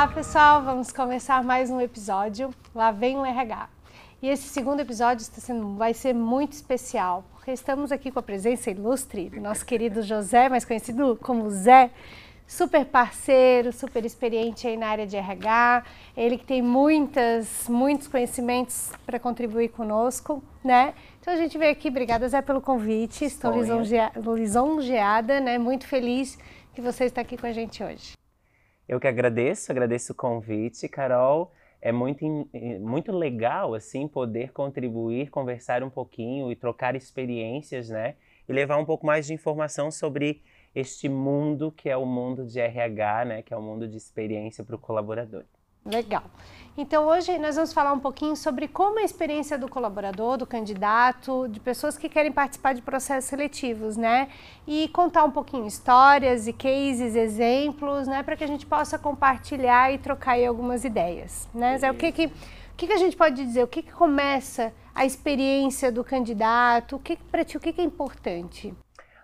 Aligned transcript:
Olá 0.00 0.08
pessoal, 0.08 0.62
vamos 0.62 0.90
começar 0.90 1.44
mais 1.44 1.70
um 1.70 1.78
episódio. 1.78 2.54
Lá 2.74 2.90
vem 2.90 3.18
o 3.18 3.26
RH. 3.26 3.68
E 4.22 4.30
esse 4.30 4.48
segundo 4.48 4.80
episódio 4.80 5.20
está 5.20 5.42
sendo, 5.42 5.76
vai 5.76 5.92
ser 5.92 6.14
muito 6.14 6.54
especial, 6.54 7.22
porque 7.34 7.50
estamos 7.50 7.92
aqui 7.92 8.10
com 8.10 8.18
a 8.18 8.22
presença 8.22 8.70
ilustre 8.70 9.28
do 9.28 9.42
nosso 9.42 9.62
querido 9.66 10.02
José, 10.02 10.48
mais 10.48 10.64
conhecido 10.64 11.18
como 11.22 11.50
Zé, 11.50 11.90
super 12.46 12.86
parceiro, 12.86 13.74
super 13.74 14.02
experiente 14.06 14.66
aí 14.66 14.78
na 14.78 14.88
área 14.88 15.06
de 15.06 15.18
RH, 15.18 15.84
ele 16.16 16.38
que 16.38 16.46
tem 16.46 16.62
muitas, 16.62 17.68
muitos 17.68 18.08
conhecimentos 18.08 18.90
para 19.04 19.18
contribuir 19.18 19.68
conosco, 19.68 20.42
né? 20.64 20.94
Então 21.20 21.34
a 21.34 21.36
gente 21.36 21.58
veio 21.58 21.72
aqui, 21.72 21.90
obrigada 21.90 22.26
Zé 22.26 22.40
pelo 22.40 22.62
convite, 22.62 23.26
estou 23.26 23.52
lisonjeada, 23.52 24.18
lisonjeada, 24.18 25.40
né? 25.40 25.58
Muito 25.58 25.86
feliz 25.86 26.38
que 26.72 26.80
você 26.80 27.04
está 27.04 27.20
aqui 27.20 27.36
com 27.36 27.46
a 27.46 27.52
gente 27.52 27.84
hoje. 27.84 28.19
Eu 28.90 28.98
que 28.98 29.06
agradeço, 29.06 29.70
agradeço 29.70 30.10
o 30.10 30.16
convite, 30.16 30.88
Carol 30.88 31.52
é 31.80 31.92
muito, 31.92 32.24
muito 32.80 33.12
legal, 33.12 33.72
assim, 33.72 34.08
poder 34.08 34.52
contribuir, 34.52 35.30
conversar 35.30 35.84
um 35.84 35.88
pouquinho 35.88 36.50
e 36.50 36.56
trocar 36.56 36.96
experiências, 36.96 37.88
né? 37.88 38.16
E 38.48 38.52
levar 38.52 38.78
um 38.78 38.84
pouco 38.84 39.06
mais 39.06 39.28
de 39.28 39.32
informação 39.32 39.92
sobre 39.92 40.42
este 40.74 41.08
mundo 41.08 41.70
que 41.70 41.88
é 41.88 41.96
o 41.96 42.04
mundo 42.04 42.44
de 42.44 42.58
RH, 42.58 43.24
né? 43.26 43.42
Que 43.42 43.54
é 43.54 43.56
o 43.56 43.62
mundo 43.62 43.86
de 43.86 43.96
experiência 43.96 44.64
para 44.64 44.74
o 44.74 44.78
colaborador. 44.78 45.44
Legal. 45.84 46.24
Então 46.76 47.06
hoje 47.06 47.36
nós 47.38 47.56
vamos 47.56 47.72
falar 47.72 47.92
um 47.92 47.98
pouquinho 47.98 48.36
sobre 48.36 48.68
como 48.68 49.00
a 49.00 49.02
experiência 49.02 49.58
do 49.58 49.68
colaborador, 49.68 50.36
do 50.36 50.46
candidato, 50.46 51.48
de 51.48 51.58
pessoas 51.58 51.98
que 51.98 52.08
querem 52.08 52.30
participar 52.30 52.74
de 52.74 52.80
processos 52.80 53.28
seletivos, 53.28 53.96
né? 53.96 54.28
E 54.66 54.88
contar 54.88 55.24
um 55.24 55.30
pouquinho 55.30 55.66
histórias 55.66 56.46
e 56.46 56.52
cases, 56.52 57.16
exemplos, 57.16 58.06
né? 58.06 58.22
Para 58.22 58.36
que 58.36 58.44
a 58.44 58.46
gente 58.46 58.64
possa 58.66 58.98
compartilhar 58.98 59.92
e 59.92 59.98
trocar 59.98 60.32
aí 60.32 60.46
algumas 60.46 60.84
ideias, 60.84 61.48
né? 61.52 61.76
Zé, 61.76 61.90
o 61.90 61.94
que 61.94 62.12
que, 62.12 62.26
o 62.26 62.30
que 62.76 62.86
que 62.86 62.92
a 62.92 62.98
gente 62.98 63.16
pode 63.16 63.44
dizer? 63.44 63.64
O 63.64 63.68
que 63.68 63.82
que 63.82 63.92
começa 63.92 64.72
a 64.94 65.04
experiência 65.04 65.90
do 65.90 66.04
candidato? 66.04 66.96
O 66.96 66.98
que 66.98 67.16
para 67.16 67.44
ti, 67.44 67.56
o 67.56 67.60
que 67.60 67.72
que 67.72 67.80
é 67.80 67.84
importante? 67.84 68.72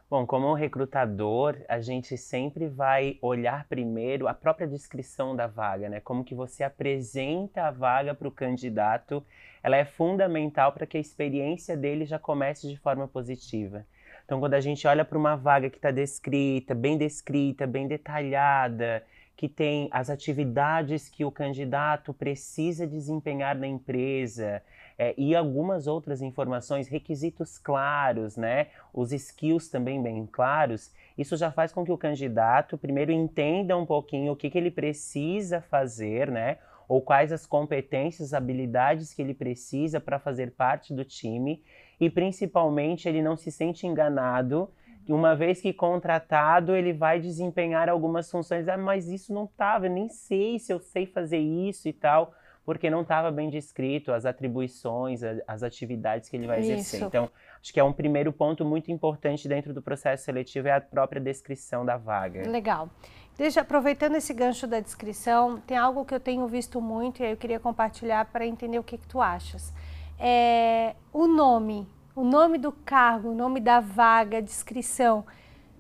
Bom, 0.08 0.24
como 0.24 0.54
recrutador, 0.54 1.56
a 1.68 1.80
gente 1.80 2.16
sempre 2.16 2.68
vai 2.68 3.18
olhar 3.20 3.66
primeiro 3.68 4.28
a 4.28 4.34
própria 4.34 4.64
descrição 4.64 5.34
da 5.34 5.48
vaga, 5.48 5.88
né? 5.88 5.98
Como 5.98 6.22
que 6.22 6.32
você 6.32 6.62
apresenta 6.62 7.64
a 7.64 7.72
vaga 7.72 8.14
para 8.14 8.28
o 8.28 8.30
candidato, 8.30 9.20
ela 9.64 9.76
é 9.76 9.84
fundamental 9.84 10.70
para 10.70 10.86
que 10.86 10.96
a 10.96 11.00
experiência 11.00 11.76
dele 11.76 12.04
já 12.04 12.20
comece 12.20 12.68
de 12.68 12.76
forma 12.76 13.08
positiva. 13.08 13.84
Então, 14.24 14.38
quando 14.38 14.54
a 14.54 14.60
gente 14.60 14.86
olha 14.86 15.04
para 15.04 15.18
uma 15.18 15.34
vaga 15.34 15.68
que 15.68 15.76
está 15.76 15.90
descrita, 15.90 16.72
bem 16.72 16.96
descrita, 16.96 17.66
bem 17.66 17.88
detalhada, 17.88 19.02
que 19.36 19.48
tem 19.48 19.88
as 19.90 20.08
atividades 20.08 21.08
que 21.08 21.24
o 21.24 21.32
candidato 21.32 22.14
precisa 22.14 22.86
desempenhar 22.86 23.56
na 23.56 23.66
empresa, 23.66 24.62
é, 24.98 25.14
e 25.18 25.34
algumas 25.36 25.86
outras 25.86 26.22
informações, 26.22 26.88
requisitos 26.88 27.58
claros, 27.58 28.36
né? 28.36 28.68
Os 28.94 29.12
skills 29.12 29.68
também 29.68 30.02
bem 30.02 30.26
claros. 30.26 30.92
Isso 31.18 31.36
já 31.36 31.50
faz 31.50 31.72
com 31.72 31.84
que 31.84 31.92
o 31.92 31.98
candidato 31.98 32.78
primeiro 32.78 33.12
entenda 33.12 33.76
um 33.76 33.84
pouquinho 33.84 34.32
o 34.32 34.36
que, 34.36 34.48
que 34.48 34.56
ele 34.56 34.70
precisa 34.70 35.60
fazer, 35.60 36.30
né? 36.30 36.58
Ou 36.88 37.02
quais 37.02 37.30
as 37.32 37.44
competências, 37.44 38.32
habilidades 38.32 39.12
que 39.12 39.20
ele 39.20 39.34
precisa 39.34 40.00
para 40.00 40.18
fazer 40.18 40.52
parte 40.52 40.94
do 40.94 41.04
time 41.04 41.62
e 42.00 42.08
principalmente 42.08 43.08
ele 43.08 43.20
não 43.20 43.36
se 43.36 43.50
sente 43.50 43.86
enganado 43.86 44.70
uma 45.08 45.36
vez 45.36 45.60
que 45.60 45.72
contratado, 45.72 46.74
ele 46.74 46.92
vai 46.92 47.20
desempenhar 47.20 47.88
algumas 47.88 48.28
funções. 48.28 48.66
Ah, 48.66 48.76
mas 48.76 49.08
isso 49.08 49.32
não 49.32 49.44
estava, 49.44 49.88
nem 49.88 50.08
sei 50.08 50.58
se 50.58 50.72
eu 50.72 50.80
sei 50.80 51.06
fazer 51.06 51.38
isso 51.38 51.88
e 51.88 51.92
tal 51.92 52.34
porque 52.66 52.90
não 52.90 53.02
estava 53.02 53.30
bem 53.30 53.48
descrito 53.48 54.12
as 54.12 54.26
atribuições, 54.26 55.20
as 55.46 55.62
atividades 55.62 56.28
que 56.28 56.36
ele 56.36 56.48
vai 56.48 56.58
exercer. 56.58 56.98
Isso. 56.98 57.06
Então, 57.06 57.30
acho 57.62 57.72
que 57.72 57.78
é 57.78 57.84
um 57.84 57.92
primeiro 57.92 58.32
ponto 58.32 58.64
muito 58.64 58.90
importante 58.90 59.46
dentro 59.46 59.72
do 59.72 59.80
processo 59.80 60.24
seletivo 60.24 60.66
é 60.66 60.72
a 60.72 60.80
própria 60.80 61.20
descrição 61.20 61.86
da 61.86 61.96
vaga. 61.96 62.50
Legal. 62.50 62.90
Deixa, 63.38 63.60
aproveitando 63.60 64.16
esse 64.16 64.34
gancho 64.34 64.66
da 64.66 64.80
descrição, 64.80 65.60
tem 65.60 65.76
algo 65.76 66.04
que 66.04 66.12
eu 66.12 66.18
tenho 66.18 66.44
visto 66.48 66.80
muito 66.80 67.22
e 67.22 67.30
eu 67.30 67.36
queria 67.36 67.60
compartilhar 67.60 68.24
para 68.24 68.44
entender 68.44 68.80
o 68.80 68.82
que, 68.82 68.98
que 68.98 69.06
tu 69.06 69.20
achas. 69.20 69.72
É, 70.18 70.96
o 71.12 71.28
nome, 71.28 71.86
o 72.16 72.24
nome 72.24 72.58
do 72.58 72.72
cargo, 72.72 73.28
o 73.28 73.34
nome 73.34 73.60
da 73.60 73.78
vaga, 73.78 74.38
a 74.38 74.40
descrição, 74.40 75.24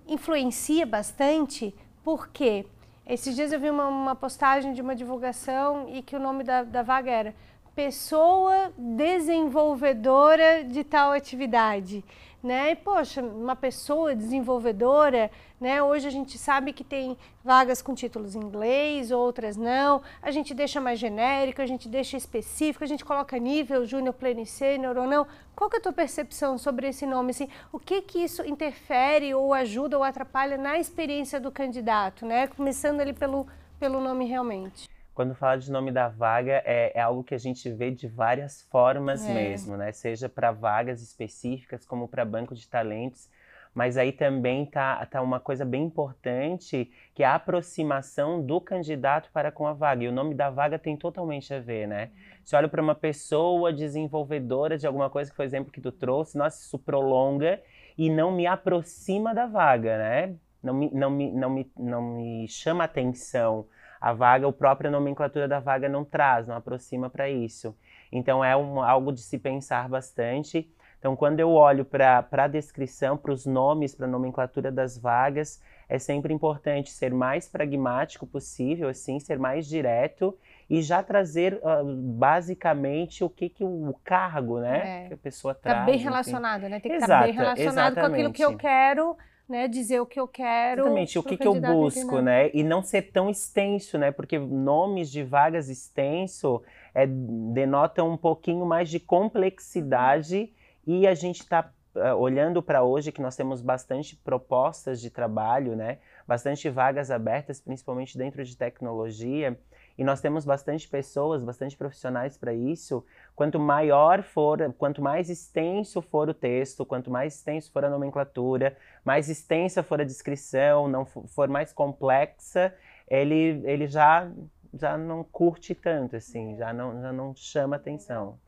influencia 0.06 0.86
bastante, 0.86 1.74
por 2.04 2.28
quê? 2.28 2.64
Esses 3.06 3.36
dias 3.36 3.52
eu 3.52 3.60
vi 3.60 3.70
uma, 3.70 3.86
uma 3.86 4.16
postagem 4.16 4.72
de 4.72 4.82
uma 4.82 4.96
divulgação 4.96 5.88
e 5.88 6.02
que 6.02 6.16
o 6.16 6.18
nome 6.18 6.42
da, 6.42 6.64
da 6.64 6.82
vaga 6.82 7.10
era 7.10 7.34
pessoa 7.72 8.72
desenvolvedora 8.76 10.64
de 10.64 10.82
tal 10.82 11.12
atividade 11.12 12.02
né? 12.46 12.70
E, 12.70 12.76
poxa, 12.76 13.20
uma 13.20 13.56
pessoa 13.56 14.14
desenvolvedora, 14.14 15.30
né? 15.60 15.82
Hoje 15.82 16.06
a 16.06 16.10
gente 16.10 16.38
sabe 16.38 16.72
que 16.72 16.84
tem 16.84 17.18
vagas 17.42 17.82
com 17.82 17.92
títulos 17.92 18.36
em 18.36 18.40
inglês, 18.40 19.10
outras 19.10 19.56
não. 19.56 20.00
A 20.22 20.30
gente 20.30 20.54
deixa 20.54 20.80
mais 20.80 20.98
genérico, 20.98 21.60
a 21.60 21.66
gente 21.66 21.88
deixa 21.88 22.16
específico, 22.16 22.84
a 22.84 22.86
gente 22.86 23.04
coloca 23.04 23.36
nível, 23.36 23.84
júnior, 23.84 24.14
pleno 24.14 24.46
sênior 24.46 24.96
ou 24.96 25.06
não. 25.06 25.26
Qual 25.56 25.68
que 25.68 25.76
é 25.76 25.78
a 25.80 25.82
tua 25.82 25.92
percepção 25.92 26.56
sobre 26.56 26.86
esse 26.88 27.04
nome? 27.04 27.32
Assim, 27.32 27.48
o 27.72 27.80
que 27.80 28.00
que 28.00 28.22
isso 28.22 28.46
interfere 28.46 29.34
ou 29.34 29.52
ajuda 29.52 29.98
ou 29.98 30.04
atrapalha 30.04 30.56
na 30.56 30.78
experiência 30.78 31.40
do 31.40 31.50
candidato, 31.50 32.24
né? 32.24 32.46
Começando 32.46 33.00
ali 33.00 33.12
pelo, 33.12 33.46
pelo 33.80 34.00
nome 34.00 34.24
realmente. 34.24 34.95
Quando 35.16 35.34
fala 35.34 35.56
de 35.56 35.72
nome 35.72 35.90
da 35.90 36.08
vaga, 36.08 36.62
é, 36.66 36.92
é 36.94 37.00
algo 37.00 37.24
que 37.24 37.34
a 37.34 37.38
gente 37.38 37.72
vê 37.72 37.90
de 37.90 38.06
várias 38.06 38.60
formas 38.70 39.26
é. 39.26 39.32
mesmo, 39.32 39.74
né? 39.74 39.90
Seja 39.90 40.28
para 40.28 40.52
vagas 40.52 41.00
específicas, 41.00 41.86
como 41.86 42.06
para 42.06 42.22
banco 42.22 42.54
de 42.54 42.68
talentos. 42.68 43.26
Mas 43.74 43.96
aí 43.96 44.12
também 44.12 44.66
tá, 44.66 45.06
tá 45.06 45.22
uma 45.22 45.40
coisa 45.40 45.64
bem 45.64 45.84
importante, 45.84 46.92
que 47.14 47.22
é 47.22 47.26
a 47.26 47.36
aproximação 47.36 48.44
do 48.44 48.60
candidato 48.60 49.30
para 49.32 49.50
com 49.50 49.66
a 49.66 49.72
vaga. 49.72 50.04
E 50.04 50.08
o 50.08 50.12
nome 50.12 50.34
da 50.34 50.50
vaga 50.50 50.78
tem 50.78 50.94
totalmente 50.98 51.54
a 51.54 51.60
ver, 51.60 51.88
né? 51.88 52.10
Se 52.44 52.54
olha 52.54 52.68
para 52.68 52.82
uma 52.82 52.94
pessoa 52.94 53.72
desenvolvedora 53.72 54.76
de 54.76 54.86
alguma 54.86 55.08
coisa, 55.08 55.30
que 55.30 55.36
foi 55.36 55.46
o 55.46 55.48
exemplo 55.48 55.72
que 55.72 55.80
tu 55.80 55.92
trouxe, 55.92 56.36
nossa, 56.36 56.60
isso 56.60 56.78
prolonga 56.78 57.58
e 57.96 58.10
não 58.10 58.30
me 58.30 58.46
aproxima 58.46 59.34
da 59.34 59.46
vaga, 59.46 59.96
né? 59.96 60.34
Não 60.62 60.74
me, 60.74 60.90
não 60.92 61.10
me, 61.10 61.32
não 61.32 61.50
me, 61.50 61.72
não 61.74 62.02
me 62.02 62.46
chama 62.48 62.84
atenção 62.84 63.66
a 64.00 64.12
vaga, 64.12 64.48
a 64.48 64.52
própria 64.52 64.90
nomenclatura 64.90 65.48
da 65.48 65.60
vaga 65.60 65.88
não 65.88 66.04
traz, 66.04 66.46
não 66.46 66.56
aproxima 66.56 67.08
para 67.10 67.28
isso. 67.28 67.76
Então 68.10 68.44
é 68.44 68.56
um, 68.56 68.82
algo 68.82 69.12
de 69.12 69.20
se 69.20 69.38
pensar 69.38 69.88
bastante. 69.88 70.70
Então, 70.98 71.14
quando 71.14 71.38
eu 71.38 71.52
olho 71.52 71.84
para 71.84 72.26
a 72.32 72.48
descrição, 72.48 73.16
para 73.16 73.32
os 73.32 73.46
nomes, 73.46 73.94
para 73.94 74.06
a 74.06 74.08
nomenclatura 74.08 74.72
das 74.72 74.98
vagas, 74.98 75.62
é 75.88 75.98
sempre 75.98 76.32
importante 76.32 76.90
ser 76.90 77.12
mais 77.12 77.48
pragmático 77.48 78.26
possível, 78.26 78.88
assim, 78.88 79.20
ser 79.20 79.38
mais 79.38 79.68
direto 79.68 80.36
e 80.68 80.82
já 80.82 81.02
trazer 81.02 81.60
uh, 81.62 81.84
basicamente 81.84 83.22
o 83.22 83.30
que, 83.30 83.48
que 83.48 83.62
o, 83.62 83.94
cargo, 84.02 84.58
né, 84.58 85.04
é. 85.04 85.08
que 85.08 85.14
a 85.14 85.18
pessoa 85.18 85.54
traz. 85.54 85.78
Está 85.78 85.86
bem 85.86 85.98
relacionado, 85.98 86.62
né? 86.62 86.80
Tem 86.80 86.90
que 86.90 86.96
estar 86.96 87.20
tá 87.20 87.22
bem 87.22 87.32
relacionado 87.32 87.92
exatamente. 87.92 88.00
com 88.00 88.12
aquilo 88.12 88.32
que 88.32 88.44
eu 88.44 88.56
quero 88.56 89.16
né, 89.48 89.68
dizer 89.68 90.00
o 90.00 90.06
que 90.06 90.18
eu 90.18 90.26
quero. 90.26 90.82
Exatamente, 90.82 91.18
o 91.18 91.22
que, 91.22 91.36
que 91.36 91.46
eu 91.46 91.54
busco, 91.60 92.20
né? 92.20 92.50
E 92.52 92.62
não 92.62 92.82
ser 92.82 93.02
tão 93.12 93.30
extenso, 93.30 93.96
né? 93.96 94.10
Porque 94.10 94.38
nomes 94.38 95.10
de 95.10 95.22
vagas 95.22 95.68
extenso 95.68 96.62
é, 96.94 97.06
denotam 97.06 98.10
um 98.10 98.16
pouquinho 98.16 98.66
mais 98.66 98.90
de 98.90 98.98
complexidade 98.98 100.52
e 100.86 101.06
a 101.06 101.14
gente 101.14 101.40
está 101.40 101.70
uh, 101.94 101.98
eh, 101.98 102.14
olhando 102.14 102.62
para 102.62 102.82
hoje 102.82 103.12
que 103.12 103.20
nós 103.20 103.36
temos 103.36 103.60
bastante 103.60 104.16
propostas 104.16 105.00
de 105.00 105.10
trabalho, 105.10 105.76
né? 105.76 105.98
Bastante 106.26 106.68
vagas 106.68 107.10
abertas, 107.10 107.60
principalmente 107.60 108.18
dentro 108.18 108.44
de 108.44 108.56
tecnologia 108.56 109.58
e 109.98 110.04
nós 110.04 110.20
temos 110.20 110.44
bastante 110.44 110.88
pessoas, 110.88 111.42
bastante 111.42 111.76
profissionais 111.76 112.36
para 112.36 112.52
isso. 112.52 113.04
Quanto 113.34 113.58
maior 113.58 114.22
for, 114.22 114.72
quanto 114.74 115.00
mais 115.00 115.30
extenso 115.30 116.02
for 116.02 116.28
o 116.28 116.34
texto, 116.34 116.84
quanto 116.84 117.10
mais 117.10 117.34
extenso 117.34 117.72
for 117.72 117.84
a 117.84 117.90
nomenclatura, 117.90 118.76
mais 119.04 119.28
extensa 119.28 119.82
for 119.82 120.00
a 120.00 120.04
descrição, 120.04 120.88
não 120.88 121.04
for 121.04 121.48
mais 121.48 121.72
complexa, 121.72 122.74
ele, 123.08 123.62
ele 123.64 123.86
já 123.86 124.30
já 124.78 124.98
não 124.98 125.24
curte 125.24 125.74
tanto 125.74 126.16
assim, 126.16 126.56
já 126.56 126.72
não 126.72 127.00
já 127.00 127.12
não 127.12 127.34
chama 127.34 127.76
atenção. 127.76 128.38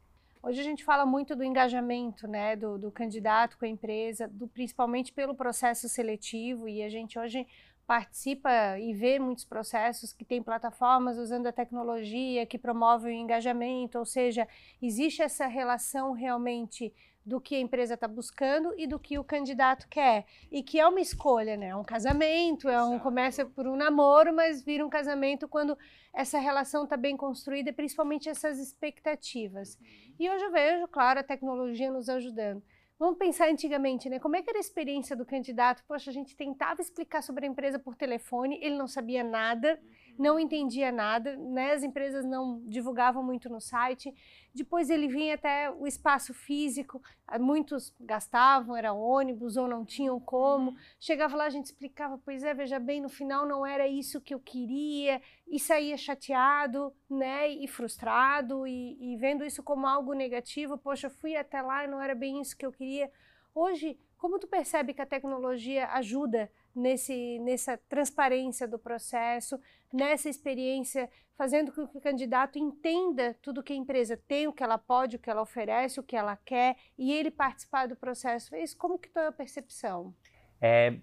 Hoje 0.41 0.61
a 0.61 0.65
gente 0.65 0.85
fala 0.85 1.05
muito 1.05 1.35
do 1.35 1.43
engajamento, 1.43 2.29
né, 2.29 2.55
do, 2.55 2.79
do 2.79 2.91
candidato 2.93 3.59
com 3.59 3.65
a 3.65 3.69
empresa, 3.69 4.29
do, 4.29 4.47
principalmente 4.47 5.12
pelo 5.12 5.35
processo 5.35 5.89
seletivo, 5.89 6.69
e 6.69 6.83
a 6.83 6.89
gente 6.89 7.19
hoje 7.19 7.47
participa 7.88 8.79
e 8.79 8.93
vê 8.93 9.19
muitos 9.19 9.46
processos 9.46 10.12
que 10.12 10.23
tem 10.23 10.43
plataformas 10.43 11.17
usando 11.17 11.46
a 11.46 11.52
tecnologia 11.52 12.44
que 12.44 12.58
promovem 12.58 13.19
o 13.19 13.23
engajamento, 13.23 13.99
ou 13.99 14.05
seja, 14.05 14.46
existe 14.82 15.23
essa 15.23 15.46
relação 15.46 16.12
realmente 16.12 16.93
do 17.25 17.40
que 17.40 17.55
a 17.55 17.61
empresa 17.61 17.94
está 17.94 18.06
buscando 18.06 18.75
e 18.76 18.87
do 18.87 18.99
que 18.99 19.19
o 19.19 19.25
candidato 19.25 19.88
quer. 19.88 20.26
E 20.52 20.62
que 20.62 20.79
é 20.79 20.87
uma 20.87 21.00
escolha, 21.00 21.56
né? 21.56 21.69
É 21.69 21.76
um 21.76 21.82
casamento, 21.82 22.69
é 22.69 22.82
um 22.82 22.99
começa 22.99 23.46
por 23.46 23.67
um 23.67 23.75
namoro, 23.75 24.34
mas 24.34 24.62
vira 24.62 24.84
um 24.84 24.91
casamento 24.91 25.49
quando 25.49 25.76
essa 26.12 26.38
relação 26.38 26.84
está 26.84 26.96
bem 26.96 27.17
construída, 27.17 27.73
principalmente 27.73 28.29
essas 28.29 28.58
expectativas. 28.58 29.79
E 30.19 30.29
hoje 30.29 30.44
eu 30.44 30.52
vejo, 30.52 30.88
claro, 30.88 31.20
a 31.20 31.23
tecnologia 31.23 31.91
nos 31.91 32.11
ajudando. 32.11 32.62
Vamos 32.99 33.17
pensar 33.17 33.49
antigamente, 33.49 34.09
né? 34.09 34.19
Como 34.19 34.35
é 34.35 34.43
que 34.43 34.50
era 34.50 34.59
a 34.59 34.61
experiência 34.61 35.15
do 35.15 35.25
candidato? 35.25 35.85
Poxa, 35.87 36.11
a 36.11 36.12
gente 36.12 36.35
tentava 36.35 36.81
explicar 36.83 37.23
sobre 37.23 37.47
a 37.47 37.49
empresa 37.49 37.79
por 37.79 37.95
telefone, 37.95 38.59
ele 38.61 38.77
não 38.77 38.89
sabia 38.89 39.23
nada, 39.23 39.81
não 40.19 40.38
entendia 40.38 40.91
nada, 40.91 41.37
né? 41.37 41.73
As 41.73 41.82
empresas 41.82 42.25
não 42.25 42.61
divulgavam 42.67 43.23
muito 43.23 43.49
no 43.49 43.61
site. 43.61 44.12
Depois 44.53 44.91
ele 44.91 45.06
vinha 45.06 45.35
até 45.35 45.70
o 45.70 45.87
espaço 45.87 46.35
físico, 46.35 47.00
ah, 47.26 47.38
muitos 47.38 47.94
gastavam, 48.00 48.76
era 48.76 48.93
ônibus 48.93 49.56
ou 49.56 49.69
não 49.69 49.85
tinham 49.85 50.19
como. 50.19 50.75
Chegava 50.99 51.37
lá, 51.37 51.44
a 51.44 51.50
gente 51.50 51.67
explicava, 51.67 52.19
pois 52.19 52.43
é, 52.43 52.53
veja 52.53 52.81
bem, 52.81 53.00
no 53.00 53.09
final 53.09 53.47
não 53.47 53.65
era 53.65 53.87
isso 53.87 54.20
que 54.20 54.35
eu 54.35 54.41
queria, 54.41 55.23
e 55.47 55.61
saía 55.61 55.97
chateado, 55.97 56.93
né, 57.09 57.49
e 57.49 57.69
frustrado, 57.69 58.67
e, 58.67 58.97
e 59.00 59.17
vendo 59.17 59.44
isso 59.44 59.62
como 59.62 59.87
algo 59.87 60.12
negativo, 60.12 60.76
poxa, 60.76 61.09
fui 61.09 61.37
até 61.37 61.62
lá 61.62 61.85
e 61.85 61.88
não 61.88 62.03
era 62.03 62.15
bem 62.15 62.41
isso 62.41 62.56
que 62.56 62.67
eu 62.67 62.73
queria. 62.73 63.11
Hoje, 63.55 63.97
como 64.17 64.38
tu 64.38 64.49
percebe 64.49 64.93
que 64.93 65.00
a 65.00 65.06
tecnologia 65.06 65.87
ajuda 65.88 66.50
nesse, 66.75 67.38
nessa 67.41 67.76
transparência 67.88 68.67
do 68.67 68.79
processo, 68.79 69.61
nessa 69.93 70.29
experiência, 70.29 71.09
fazendo 71.37 71.73
com 71.73 71.87
que 71.87 71.99
o 71.99 72.00
candidato 72.00 72.59
entenda 72.59 73.37
tudo 73.41 73.62
que 73.62 73.73
a 73.73 73.76
empresa 73.76 74.17
tem, 74.29 74.49
o 74.49 74.53
que 74.53 74.62
ela 74.62 74.79
pode, 74.79 75.17
o 75.17 75.19
que 75.19 75.31
ela 75.31 75.43
oferece, 75.43 76.00
o 76.00 76.03
que 76.03 76.17
ela 76.17 76.37
quer, 76.37 76.76
e 76.99 77.12
ele 77.12 77.31
participar 77.31 77.87
do 77.87 77.97
processo. 77.97 78.55
Isso, 78.56 78.76
como 78.76 78.99
que 78.99 79.09
é 79.17 79.26
a 79.26 79.32
percepção? 79.32 80.15
É 80.61 80.94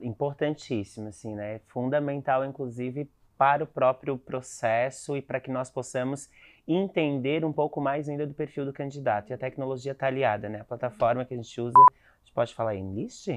importantíssimo, 0.00 1.08
assim, 1.08 1.34
né? 1.34 1.56
É 1.56 1.58
fundamental, 1.66 2.44
inclusive, 2.44 3.10
para 3.36 3.64
o 3.64 3.66
próprio 3.66 4.16
processo 4.16 5.16
e 5.16 5.22
para 5.22 5.40
que 5.40 5.50
nós 5.50 5.70
possamos 5.70 6.30
entender 6.66 7.44
um 7.44 7.52
pouco 7.52 7.80
mais 7.80 8.08
ainda 8.08 8.26
do 8.26 8.32
perfil 8.32 8.64
do 8.64 8.72
candidato. 8.72 9.30
E 9.30 9.34
a 9.34 9.38
tecnologia 9.38 9.92
está 9.92 10.06
aliada, 10.06 10.48
né? 10.48 10.60
A 10.60 10.64
plataforma 10.64 11.24
que 11.24 11.34
a 11.34 11.36
gente 11.36 11.60
usa, 11.60 11.74
a 11.78 12.24
gente 12.24 12.32
pode 12.32 12.54
falar 12.54 12.74
em 12.74 12.94
list? 12.94 13.28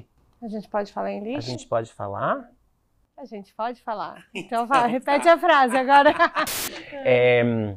A 0.41 0.47
gente 0.47 0.69
pode 0.69 0.93
falar 0.93 1.11
em 1.11 1.23
lixo? 1.23 1.37
A 1.37 1.41
gente 1.41 1.67
pode 1.67 1.91
falar? 1.91 2.49
A 3.17 3.25
gente 3.25 3.53
pode 3.55 3.81
falar. 3.81 4.23
Então, 4.33 4.67
vai, 4.67 4.89
repete 4.89 5.27
a 5.27 5.37
frase 5.37 5.75
agora. 5.75 6.13
é, 7.03 7.75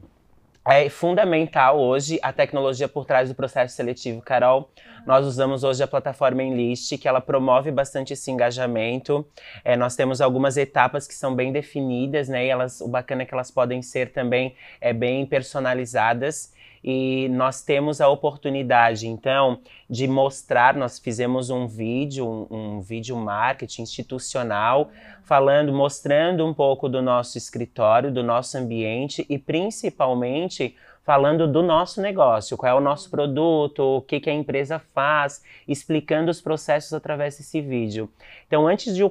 é 0.66 0.88
fundamental 0.90 1.80
hoje 1.80 2.18
a 2.22 2.30
tecnologia 2.30 2.86
por 2.86 3.06
trás 3.06 3.30
do 3.30 3.34
processo 3.34 3.74
seletivo. 3.74 4.20
Carol, 4.20 4.70
nós 5.06 5.26
usamos 5.26 5.64
hoje 5.64 5.82
a 5.82 5.86
plataforma 5.88 6.42
Enlist, 6.42 6.98
que 6.98 7.08
ela 7.08 7.22
promove 7.22 7.70
bastante 7.70 8.12
esse 8.12 8.30
engajamento. 8.30 9.26
É, 9.64 9.74
nós 9.74 9.96
temos 9.96 10.20
algumas 10.20 10.58
etapas 10.58 11.06
que 11.06 11.14
são 11.14 11.34
bem 11.34 11.50
definidas, 11.52 12.28
né? 12.28 12.44
E 12.44 12.50
elas, 12.50 12.82
o 12.82 12.88
bacana 12.88 13.22
é 13.22 13.24
que 13.24 13.32
elas 13.32 13.50
podem 13.50 13.80
ser 13.80 14.12
também 14.12 14.54
é, 14.82 14.92
bem 14.92 15.24
personalizadas 15.24 16.52
e 16.82 17.28
nós 17.28 17.62
temos 17.62 18.00
a 18.00 18.08
oportunidade, 18.08 19.06
então, 19.06 19.60
de 19.88 20.08
mostrar. 20.08 20.74
Nós 20.74 20.98
fizemos 20.98 21.50
um 21.50 21.66
vídeo, 21.66 22.26
um, 22.26 22.76
um 22.76 22.80
vídeo 22.80 23.16
marketing 23.16 23.82
institucional, 23.82 24.90
falando, 25.22 25.72
mostrando 25.72 26.46
um 26.46 26.54
pouco 26.54 26.88
do 26.88 27.02
nosso 27.02 27.36
escritório, 27.36 28.10
do 28.10 28.22
nosso 28.22 28.56
ambiente 28.56 29.26
e 29.28 29.38
principalmente 29.38 30.74
falando 31.10 31.48
do 31.48 31.60
nosso 31.60 32.00
negócio, 32.00 32.56
qual 32.56 32.70
é 32.70 32.78
o 32.78 32.80
nosso 32.80 33.10
produto, 33.10 33.80
o 33.80 34.00
que, 34.00 34.20
que 34.20 34.30
a 34.30 34.32
empresa 34.32 34.78
faz, 34.94 35.42
explicando 35.66 36.30
os 36.30 36.40
processos 36.40 36.92
através 36.92 37.36
desse 37.36 37.60
vídeo. 37.60 38.08
Então, 38.46 38.68
antes 38.68 38.94
de 38.94 39.02
o, 39.02 39.10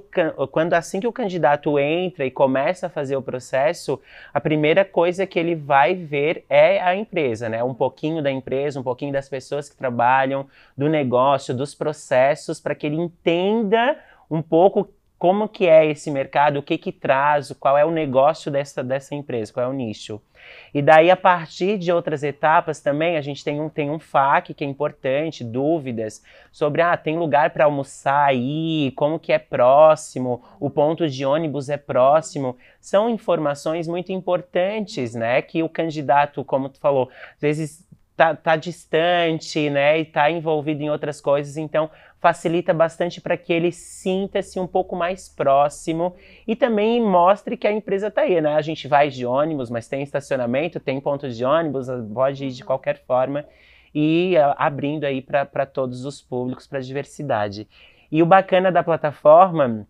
quando 0.50 0.76
assim 0.76 1.02
que 1.02 1.08
o 1.08 1.12
candidato 1.12 1.78
entra 1.78 2.26
e 2.26 2.32
começa 2.32 2.88
a 2.88 2.90
fazer 2.90 3.18
o 3.18 3.22
processo, 3.22 4.00
a 4.34 4.40
primeira 4.40 4.86
coisa 4.86 5.28
que 5.28 5.38
ele 5.38 5.56
vai 5.56 5.94
ver 5.94 6.46
é 6.50 6.80
a 6.80 6.96
empresa, 6.96 7.50
né? 7.50 7.62
Um 7.66 7.74
pouquinho 7.74 8.24
da 8.24 8.32
empresa, 8.32 8.80
um 8.80 8.84
pouquinho 8.84 9.12
das 9.12 9.28
pessoas 9.28 9.68
que 9.68 9.76
trabalham, 9.76 10.48
do 10.78 10.88
negócio, 10.88 11.54
dos 11.54 11.76
processos, 11.76 12.62
para 12.62 12.76
que 12.76 12.88
ele 12.88 12.96
entenda 12.96 14.00
um 14.32 14.42
pouco 14.42 14.88
como 15.20 15.50
que 15.50 15.68
é 15.68 15.86
esse 15.86 16.10
mercado, 16.10 16.60
o 16.60 16.64
que 16.64 16.78
que 16.78 16.94
traz, 16.94 17.52
qual 17.60 17.78
é 17.78 17.84
o 17.84 17.92
negócio 17.92 18.50
dessa, 18.50 18.82
dessa 18.82 19.14
empresa, 19.14 19.52
qual 19.52 19.66
é 19.66 19.70
o 19.70 19.74
nicho. 19.74 20.22
E 20.74 20.82
daí, 20.82 21.12
a 21.12 21.18
partir 21.18 21.78
de 21.78 21.92
outras 21.92 22.24
etapas 22.24 22.80
também, 22.80 23.18
a 23.18 23.22
gente 23.22 23.44
tem 23.44 23.60
um, 23.60 23.68
tem 23.68 23.90
um 23.90 24.00
FAQ 24.00 24.54
que 24.54 24.64
é 24.64 24.68
importante, 24.68 25.44
dúvidas 25.44 26.24
sobre, 26.52 26.82
ah, 26.82 26.96
tem 26.96 27.18
lugar 27.18 27.50
para 27.50 27.66
almoçar 27.66 28.30
aí, 28.30 28.94
como 28.96 29.20
que 29.20 29.34
é 29.34 29.38
próximo, 29.38 30.42
o 30.58 30.70
ponto 30.70 31.08
de 31.10 31.26
ônibus 31.26 31.70
é 31.70 31.78
próximo. 31.78 32.56
São 32.80 33.10
informações 33.10 33.90
muito 33.90 34.14
importantes, 34.14 35.14
né, 35.14 35.42
que 35.42 35.62
o 35.62 35.70
candidato, 35.70 36.46
como 36.46 36.70
tu 36.70 36.80
falou, 36.80 37.10
às 37.36 37.42
vezes 37.42 37.86
tá, 38.16 38.36
tá 38.36 38.56
distante, 38.56 39.70
né, 39.70 40.00
e 40.00 40.06
tá 40.06 40.30
envolvido 40.32 40.82
em 40.82 40.90
outras 40.90 41.20
coisas, 41.20 41.58
então 41.58 41.90
facilita 42.20 42.74
bastante 42.74 43.22
para 43.22 43.38
que 43.38 43.54
ele 43.54 43.72
sinta-se 43.72 44.60
um 44.60 44.68
pouco 44.68 44.96
mais 44.96 45.30
próximo 45.30 46.16
e 46.46 46.56
também 46.56 47.02
mostre 47.02 47.56
que 47.56 47.66
a 47.66 47.72
empresa 47.72 48.08
está 48.08 48.22
aí, 48.22 48.42
né? 48.42 48.56
A 48.56 48.62
gente 48.62 48.88
vai 48.88 49.10
de 49.10 49.26
ônibus, 49.26 49.70
mas 49.70 49.88
tem 49.88 50.04
estacionamento, 50.04 50.80
tem 50.80 51.00
ponto 51.00 51.30
de 51.30 51.46
ônibus, 51.46 51.88
pode 52.14 52.46
ir 52.46 52.52
de 52.52 52.64
qualquer 52.64 52.98
forma 53.06 53.46
e 53.96 54.36
abrindo 54.58 55.06
aí 55.06 55.22
para 55.22 55.66
todos 55.66 56.06
os 56.06 56.22
públicos, 56.22 56.68
para 56.68 56.80
a 56.80 56.82
diversidade. 56.82 57.68
E 58.12 58.22
o 58.22 58.26
bacana 58.26 58.72
da 58.72 58.84
plataforma 58.84 59.88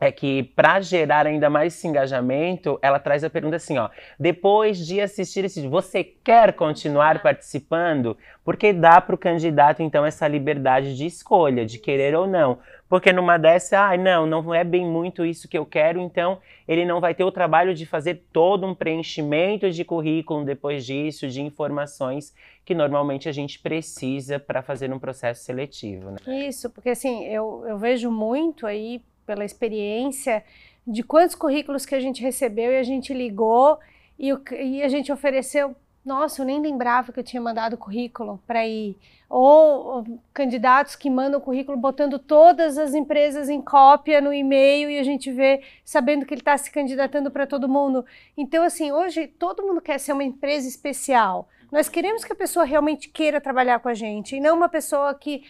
é 0.00 0.12
que 0.12 0.44
para 0.54 0.80
gerar 0.80 1.26
ainda 1.26 1.50
mais 1.50 1.74
esse 1.74 1.86
engajamento, 1.88 2.78
ela 2.80 3.00
traz 3.00 3.24
a 3.24 3.30
pergunta 3.30 3.56
assim, 3.56 3.78
ó, 3.78 3.88
depois 4.18 4.86
de 4.86 5.00
assistir 5.00 5.44
esse 5.44 5.66
você 5.66 6.04
quer 6.04 6.52
continuar 6.52 7.20
participando? 7.20 8.16
Porque 8.44 8.72
dá 8.72 9.00
para 9.00 9.16
o 9.16 9.18
candidato 9.18 9.82
então 9.82 10.06
essa 10.06 10.28
liberdade 10.28 10.96
de 10.96 11.04
escolha, 11.04 11.66
de 11.66 11.78
querer 11.78 12.14
ou 12.14 12.28
não. 12.28 12.58
Porque 12.88 13.12
numa 13.12 13.36
dessa, 13.36 13.90
ah, 13.90 13.96
não, 13.96 14.24
não 14.24 14.54
é 14.54 14.64
bem 14.64 14.86
muito 14.86 15.26
isso 15.26 15.48
que 15.48 15.58
eu 15.58 15.66
quero, 15.66 16.00
então 16.00 16.38
ele 16.66 16.86
não 16.86 17.00
vai 17.00 17.12
ter 17.12 17.24
o 17.24 17.32
trabalho 17.32 17.74
de 17.74 17.84
fazer 17.84 18.22
todo 18.32 18.66
um 18.66 18.74
preenchimento 18.74 19.70
de 19.70 19.84
currículo 19.84 20.44
depois 20.44 20.86
disso, 20.86 21.28
de 21.28 21.42
informações 21.42 22.32
que 22.64 22.74
normalmente 22.74 23.28
a 23.28 23.32
gente 23.32 23.58
precisa 23.58 24.38
para 24.38 24.62
fazer 24.62 24.92
um 24.92 24.98
processo 24.98 25.42
seletivo. 25.42 26.12
Né? 26.12 26.46
Isso, 26.46 26.70
porque 26.70 26.90
assim, 26.90 27.24
eu, 27.26 27.64
eu 27.66 27.78
vejo 27.78 28.10
muito 28.10 28.66
aí 28.66 29.02
pela 29.28 29.44
experiência 29.44 30.42
de 30.86 31.02
quantos 31.02 31.34
currículos 31.34 31.84
que 31.84 31.94
a 31.94 32.00
gente 32.00 32.22
recebeu 32.22 32.72
e 32.72 32.78
a 32.78 32.82
gente 32.82 33.12
ligou 33.12 33.78
e, 34.18 34.32
o, 34.32 34.42
e 34.58 34.82
a 34.82 34.88
gente 34.88 35.12
ofereceu. 35.12 35.76
Nossa, 36.02 36.40
eu 36.40 36.46
nem 36.46 36.62
lembrava 36.62 37.12
que 37.12 37.20
eu 37.20 37.24
tinha 37.24 37.42
mandado 37.42 37.76
currículo 37.76 38.42
para 38.46 38.66
ir. 38.66 38.96
Ou, 39.28 39.86
ou, 39.86 40.20
candidatos 40.32 40.96
que 40.96 41.10
mandam 41.10 41.38
currículo 41.38 41.76
botando 41.76 42.18
todas 42.18 42.78
as 42.78 42.94
empresas 42.94 43.50
em 43.50 43.60
cópia 43.60 44.22
no 44.22 44.32
e-mail 44.32 44.88
e 44.88 44.98
a 44.98 45.02
gente 45.02 45.30
vê 45.30 45.62
sabendo 45.84 46.24
que 46.24 46.32
ele 46.32 46.40
está 46.40 46.56
se 46.56 46.70
candidatando 46.70 47.30
para 47.30 47.46
todo 47.46 47.68
mundo. 47.68 48.06
Então, 48.34 48.64
assim, 48.64 48.90
hoje 48.90 49.26
todo 49.26 49.62
mundo 49.62 49.82
quer 49.82 50.00
ser 50.00 50.14
uma 50.14 50.24
empresa 50.24 50.66
especial. 50.66 51.46
Nós 51.70 51.90
queremos 51.90 52.24
que 52.24 52.32
a 52.32 52.36
pessoa 52.36 52.64
realmente 52.64 53.10
queira 53.10 53.42
trabalhar 53.42 53.80
com 53.80 53.90
a 53.90 53.94
gente 53.94 54.36
e 54.36 54.40
não 54.40 54.56
uma 54.56 54.70
pessoa 54.70 55.12
que 55.14 55.44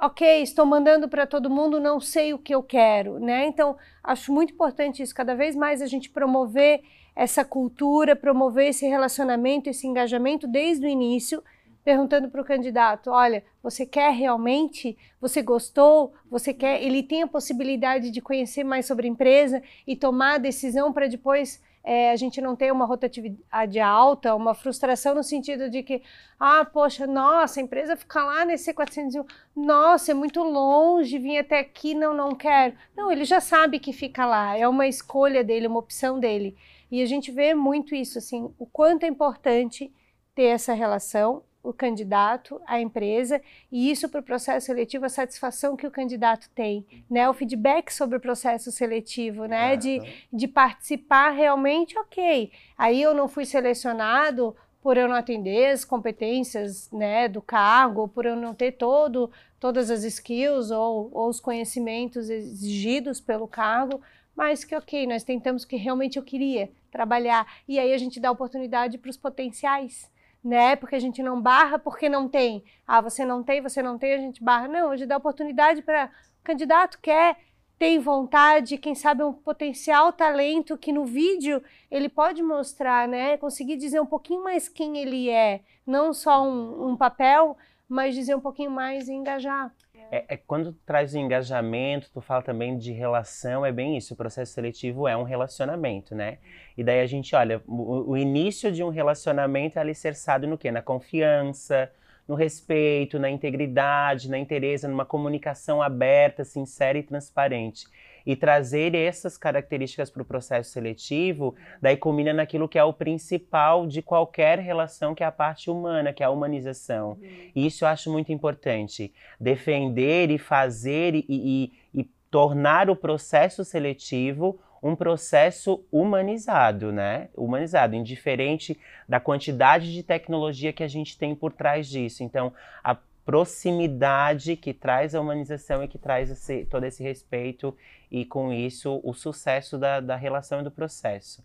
ok, 0.00 0.42
estou 0.42 0.64
mandando 0.64 1.08
para 1.08 1.26
todo 1.26 1.50
mundo, 1.50 1.78
não 1.78 2.00
sei 2.00 2.32
o 2.32 2.38
que 2.38 2.54
eu 2.54 2.62
quero, 2.62 3.18
né? 3.18 3.46
Então, 3.46 3.76
acho 4.02 4.32
muito 4.32 4.54
importante 4.54 5.02
isso, 5.02 5.14
cada 5.14 5.34
vez 5.34 5.54
mais 5.54 5.82
a 5.82 5.86
gente 5.86 6.08
promover 6.08 6.82
essa 7.14 7.44
cultura, 7.44 8.16
promover 8.16 8.68
esse 8.68 8.86
relacionamento, 8.86 9.68
esse 9.68 9.86
engajamento 9.86 10.46
desde 10.46 10.86
o 10.86 10.88
início, 10.88 11.42
perguntando 11.84 12.30
para 12.30 12.40
o 12.40 12.44
candidato, 12.44 13.10
olha, 13.10 13.44
você 13.62 13.84
quer 13.84 14.12
realmente? 14.12 14.96
Você 15.20 15.42
gostou? 15.42 16.14
Você 16.30 16.54
quer? 16.54 16.82
Ele 16.82 17.02
tem 17.02 17.22
a 17.22 17.26
possibilidade 17.26 18.10
de 18.10 18.20
conhecer 18.20 18.64
mais 18.64 18.86
sobre 18.86 19.06
a 19.06 19.10
empresa 19.10 19.62
e 19.86 19.96
tomar 19.96 20.34
a 20.34 20.38
decisão 20.38 20.92
para 20.92 21.08
depois 21.08 21.62
é, 21.82 22.10
a 22.10 22.16
gente 22.16 22.40
não 22.40 22.54
ter 22.54 22.72
uma 22.72 22.84
rotatividade 22.84 23.80
alta, 23.80 24.34
uma 24.34 24.54
frustração 24.54 25.14
no 25.14 25.22
sentido 25.22 25.70
de 25.70 25.82
que, 25.82 26.02
ah, 26.38 26.64
poxa, 26.64 27.06
nossa, 27.06 27.58
a 27.58 27.62
empresa 27.62 27.96
fica 27.96 28.22
lá 28.22 28.44
nesse 28.44 28.72
401, 28.72 29.24
nossa, 29.56 30.10
é 30.10 30.14
muito 30.14 30.42
longe, 30.42 31.18
vim 31.18 31.38
até 31.38 31.60
aqui, 31.60 31.94
não, 31.94 32.14
não 32.14 32.34
quero. 32.34 32.76
Não, 32.96 33.10
ele 33.10 33.24
já 33.24 33.40
sabe 33.40 33.78
que 33.78 33.92
fica 33.92 34.26
lá, 34.26 34.56
é 34.56 34.68
uma 34.68 34.86
escolha 34.86 35.42
dele, 35.42 35.66
uma 35.66 35.78
opção 35.78 36.20
dele. 36.20 36.56
E 36.90 37.02
a 37.02 37.06
gente 37.06 37.30
vê 37.30 37.54
muito 37.54 37.94
isso, 37.94 38.18
assim, 38.18 38.52
o 38.58 38.66
quanto 38.66 39.04
é 39.04 39.08
importante 39.08 39.92
ter 40.34 40.44
essa 40.44 40.72
relação 40.74 41.42
o 41.62 41.72
candidato, 41.72 42.60
a 42.66 42.80
empresa, 42.80 43.40
e 43.70 43.90
isso 43.90 44.08
para 44.08 44.20
o 44.20 44.22
processo 44.22 44.66
seletivo, 44.66 45.04
a 45.04 45.10
satisfação 45.10 45.76
que 45.76 45.86
o 45.86 45.90
candidato 45.90 46.48
tem, 46.54 46.86
né? 47.08 47.28
O 47.28 47.34
feedback 47.34 47.90
sobre 47.92 48.16
o 48.16 48.20
processo 48.20 48.72
seletivo, 48.72 49.46
né? 49.46 49.76
De, 49.76 50.00
de 50.32 50.48
participar 50.48 51.30
realmente, 51.30 51.98
ok. 51.98 52.50
Aí 52.78 53.02
eu 53.02 53.14
não 53.14 53.28
fui 53.28 53.44
selecionado 53.44 54.56
por 54.82 54.96
eu 54.96 55.06
não 55.08 55.14
atender 55.14 55.66
as 55.66 55.84
competências 55.84 56.90
né, 56.90 57.28
do 57.28 57.42
cargo, 57.42 58.08
por 58.08 58.24
eu 58.24 58.34
não 58.34 58.54
ter 58.54 58.72
todo, 58.72 59.30
todas 59.58 59.90
as 59.90 60.04
skills 60.04 60.70
ou, 60.70 61.10
ou 61.12 61.28
os 61.28 61.38
conhecimentos 61.38 62.30
exigidos 62.30 63.20
pelo 63.20 63.46
cargo, 63.46 64.00
mas 64.34 64.64
que 64.64 64.74
ok, 64.74 65.06
nós 65.06 65.22
tentamos 65.22 65.66
que 65.66 65.76
realmente 65.76 66.16
eu 66.16 66.22
queria 66.22 66.70
trabalhar. 66.90 67.46
E 67.68 67.78
aí 67.78 67.92
a 67.92 67.98
gente 67.98 68.18
dá 68.18 68.30
oportunidade 68.30 68.96
para 68.96 69.10
os 69.10 69.16
potenciais, 69.18 70.10
né? 70.42 70.76
Porque 70.76 70.96
a 70.96 71.00
gente 71.00 71.22
não 71.22 71.40
barra 71.40 71.78
porque 71.78 72.08
não 72.08 72.28
tem. 72.28 72.64
Ah, 72.86 73.00
você 73.00 73.24
não 73.24 73.42
tem, 73.42 73.60
você 73.60 73.82
não 73.82 73.98
tem, 73.98 74.14
a 74.14 74.18
gente 74.18 74.42
barra. 74.42 74.68
Não, 74.68 74.96
gente 74.96 75.08
dá 75.08 75.16
oportunidade 75.16 75.82
para 75.82 76.10
o 76.40 76.44
candidato 76.44 76.98
quer 77.00 77.36
tem 77.80 77.98
vontade, 77.98 78.76
quem 78.76 78.94
sabe 78.94 79.22
um 79.22 79.32
potencial 79.32 80.12
talento 80.12 80.76
que 80.76 80.92
no 80.92 81.06
vídeo 81.06 81.62
ele 81.90 82.10
pode 82.10 82.42
mostrar, 82.42 83.08
né? 83.08 83.38
Conseguir 83.38 83.78
dizer 83.78 83.98
um 84.02 84.06
pouquinho 84.06 84.44
mais 84.44 84.68
quem 84.68 84.98
ele 84.98 85.30
é, 85.30 85.62
não 85.86 86.12
só 86.12 86.44
um, 86.46 86.90
um 86.90 86.94
papel, 86.94 87.56
mas 87.88 88.14
dizer 88.14 88.36
um 88.36 88.40
pouquinho 88.40 88.70
mais 88.70 89.08
e 89.08 89.14
engajar. 89.14 89.74
É, 90.10 90.24
é, 90.28 90.36
quando 90.36 90.72
traz 90.84 91.14
o 91.14 91.18
engajamento, 91.18 92.10
tu 92.12 92.20
fala 92.20 92.42
também 92.42 92.76
de 92.76 92.92
relação, 92.92 93.64
é 93.64 93.72
bem 93.72 93.96
isso. 93.96 94.14
O 94.14 94.16
processo 94.16 94.52
seletivo 94.52 95.06
é 95.06 95.16
um 95.16 95.22
relacionamento, 95.22 96.14
né? 96.14 96.38
E 96.76 96.82
daí 96.82 97.00
a 97.00 97.06
gente 97.06 97.34
olha, 97.34 97.62
o, 97.66 98.10
o 98.10 98.16
início 98.16 98.72
de 98.72 98.82
um 98.82 98.88
relacionamento 98.88 99.78
é 99.78 99.82
alicerçado 99.82 100.46
no 100.46 100.58
quê? 100.58 100.70
Na 100.70 100.82
confiança, 100.82 101.90
no 102.26 102.34
respeito, 102.34 103.18
na 103.18 103.28
integridade, 103.28 104.30
na 104.30 104.38
interesse, 104.38 104.86
numa 104.86 105.04
comunicação 105.04 105.82
aberta, 105.82 106.44
sincera 106.44 106.96
e 106.96 107.02
transparente. 107.02 107.86
E 108.24 108.36
trazer 108.36 108.94
essas 108.94 109.36
características 109.36 110.10
para 110.10 110.22
o 110.22 110.24
processo 110.24 110.70
seletivo, 110.70 111.54
daí 111.80 111.96
culmina 111.96 112.32
naquilo 112.32 112.68
que 112.68 112.78
é 112.78 112.84
o 112.84 112.92
principal 112.92 113.86
de 113.86 114.02
qualquer 114.02 114.58
relação, 114.58 115.14
que 115.14 115.22
é 115.22 115.26
a 115.26 115.32
parte 115.32 115.70
humana, 115.70 116.12
que 116.12 116.22
é 116.22 116.26
a 116.26 116.30
humanização. 116.30 117.10
Uhum. 117.10 117.50
E 117.54 117.66
isso 117.66 117.84
eu 117.84 117.88
acho 117.88 118.10
muito 118.10 118.32
importante. 118.32 119.12
Defender 119.38 120.30
e 120.30 120.38
fazer 120.38 121.14
e, 121.14 121.24
e, 121.28 121.72
e 121.94 122.04
tornar 122.30 122.90
o 122.90 122.96
processo 122.96 123.64
seletivo 123.64 124.60
um 124.82 124.96
processo 124.96 125.84
humanizado, 125.92 126.90
né? 126.90 127.28
Humanizado, 127.36 127.94
indiferente 127.94 128.78
da 129.08 129.20
quantidade 129.20 129.92
de 129.92 130.02
tecnologia 130.02 130.72
que 130.72 130.82
a 130.82 130.88
gente 130.88 131.18
tem 131.18 131.34
por 131.34 131.52
trás 131.52 131.86
disso. 131.86 132.22
Então, 132.24 132.52
a 132.82 132.96
proximidade 133.24 134.56
que 134.56 134.72
traz 134.72 135.14
a 135.14 135.20
humanização 135.20 135.82
e 135.82 135.88
que 135.88 135.98
traz 135.98 136.30
esse, 136.30 136.64
todo 136.64 136.84
esse 136.84 137.02
respeito 137.02 137.76
e, 138.10 138.24
com 138.24 138.52
isso, 138.52 139.00
o 139.04 139.14
sucesso 139.14 139.78
da, 139.78 140.00
da 140.00 140.16
relação 140.16 140.60
e 140.60 140.64
do 140.64 140.70
processo. 140.70 141.44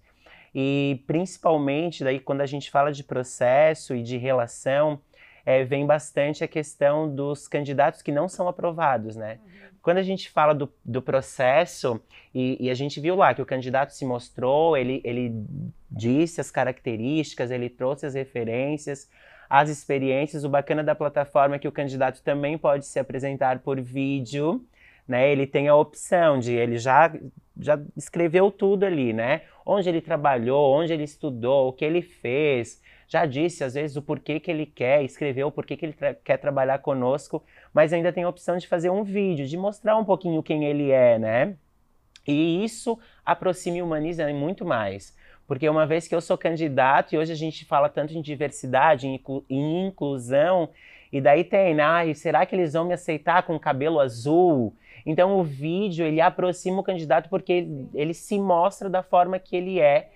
E, 0.54 1.04
principalmente, 1.06 2.04
daí, 2.04 2.20
quando 2.20 2.42
a 2.42 2.46
gente 2.46 2.72
fala 2.72 2.92
de 2.92 3.04
processo 3.04 3.94
e 3.94 4.02
de 4.02 4.18
relação, 4.18 5.02
é, 5.46 5.64
vem 5.64 5.86
bastante 5.86 6.44
a 6.44 6.48
questão 6.48 7.14
dos 7.14 7.48
candidatos 7.48 8.02
que 8.02 8.12
não 8.12 8.28
são 8.28 8.48
aprovados, 8.48 9.16
né? 9.16 9.40
Uhum. 9.44 9.66
Quando 9.82 9.98
a 10.00 10.04
gente 10.04 10.32
fala 10.32 10.56
do, 10.56 10.74
do 10.84 11.02
processo, 11.02 12.02
e, 12.34 12.58
e, 12.60 12.70
a 12.72 12.74
gente 12.74 13.00
viu 13.00 13.16
lá 13.16 13.36
que 13.36 13.42
o 13.42 13.46
candidato 13.46 13.92
se 13.92 14.04
mostrou, 14.04 14.76
ele, 14.76 15.00
ele 15.04 15.32
disse 15.92 16.42
as 16.42 16.50
características, 16.50 17.52
ele 17.52 17.70
trouxe 17.70 18.08
as 18.08 18.16
referências, 18.16 19.08
as 19.50 19.70
experiências. 19.70 20.44
O 20.44 20.50
bacana 20.50 20.84
da 20.84 20.96
plataforma 20.96 21.56
é 21.56 21.60
que 21.60 21.68
o 21.68 21.72
candidato 21.72 22.22
também 22.22 22.58
pode 22.58 22.86
se 22.86 23.00
apresentar 23.00 23.60
por 23.60 23.80
vídeo, 23.80 24.66
né? 25.08 25.32
Ele 25.32 25.46
tem 25.46 25.68
a 25.68 25.76
opção 25.76 26.40
de, 26.40 26.54
ele 26.54 26.78
já, 26.78 27.14
já 27.60 27.80
escreveu 27.96 28.52
tudo 28.52 28.86
ali, 28.86 29.14
né? 29.14 29.42
Onde 29.66 29.90
ele 29.90 30.02
trabalhou, 30.02 30.74
onde 30.74 30.94
ele 30.94 31.04
estudou, 31.04 31.70
o 31.70 31.74
que 31.74 31.86
ele 31.86 32.02
fez, 32.02 32.82
já 33.08 33.26
disse 33.26 33.64
às 33.64 33.76
vezes 33.76 33.96
o 33.96 34.02
porquê 34.02 34.40
que 34.40 34.50
ele 34.50 34.66
quer, 34.66 35.04
escreveu 35.04 35.48
o 35.48 35.52
porquê 35.52 35.78
que 35.78 35.86
ele 35.86 35.94
tra 35.94 36.14
quer 36.14 36.38
trabalhar 36.38 36.80
conosco, 36.80 37.44
mas 37.74 37.94
ainda 37.94 38.12
tem 38.12 38.24
a 38.24 38.30
opção 38.30 38.58
de 38.58 38.68
fazer 38.68 38.90
um 38.90 39.04
vídeo, 39.04 39.46
de 39.46 39.58
mostrar 39.58 39.98
um 39.98 40.06
pouquinho 40.06 40.42
quem 40.44 40.66
ele 40.66 40.92
é, 40.92 41.20
né? 41.20 41.56
E 42.28 42.64
isso 42.64 42.98
aproxima 43.24 43.78
e 43.78 43.82
humaniza 43.82 44.28
muito 44.34 44.66
mais. 44.66 45.16
Porque 45.48 45.70
uma 45.70 45.86
vez 45.86 46.08
que 46.08 46.16
eu 46.16 46.22
sou 46.22 46.38
candidato, 46.38 47.14
e 47.14 47.18
hoje 47.18 47.32
a 47.32 47.36
gente 47.36 47.66
fala 47.66 47.88
tanto 47.88 48.14
em 48.14 48.22
diversidade, 48.22 49.08
em, 49.08 49.22
inclusão, 49.88 50.70
e 51.12 51.22
daí 51.22 51.44
tem, 51.44 51.80
ah, 51.80 52.02
será 52.14 52.46
que 52.46 52.56
eles 52.56 52.74
vão 52.74 52.86
me 52.86 52.94
aceitar 52.94 53.44
com 53.44 53.60
cabelo 53.60 54.00
azul? 54.00 54.76
Então 55.06 55.38
o 55.38 55.44
vídeo, 55.44 56.06
ele 56.06 56.20
aproxima 56.20 56.80
o 56.80 56.84
candidato 56.84 57.30
porque 57.30 57.54
ele, 57.54 57.88
ele 57.94 58.14
se 58.14 58.40
mostra 58.40 58.90
da 58.90 59.04
forma 59.04 59.38
que 59.38 59.56
ele 59.56 59.80
é 59.80 60.10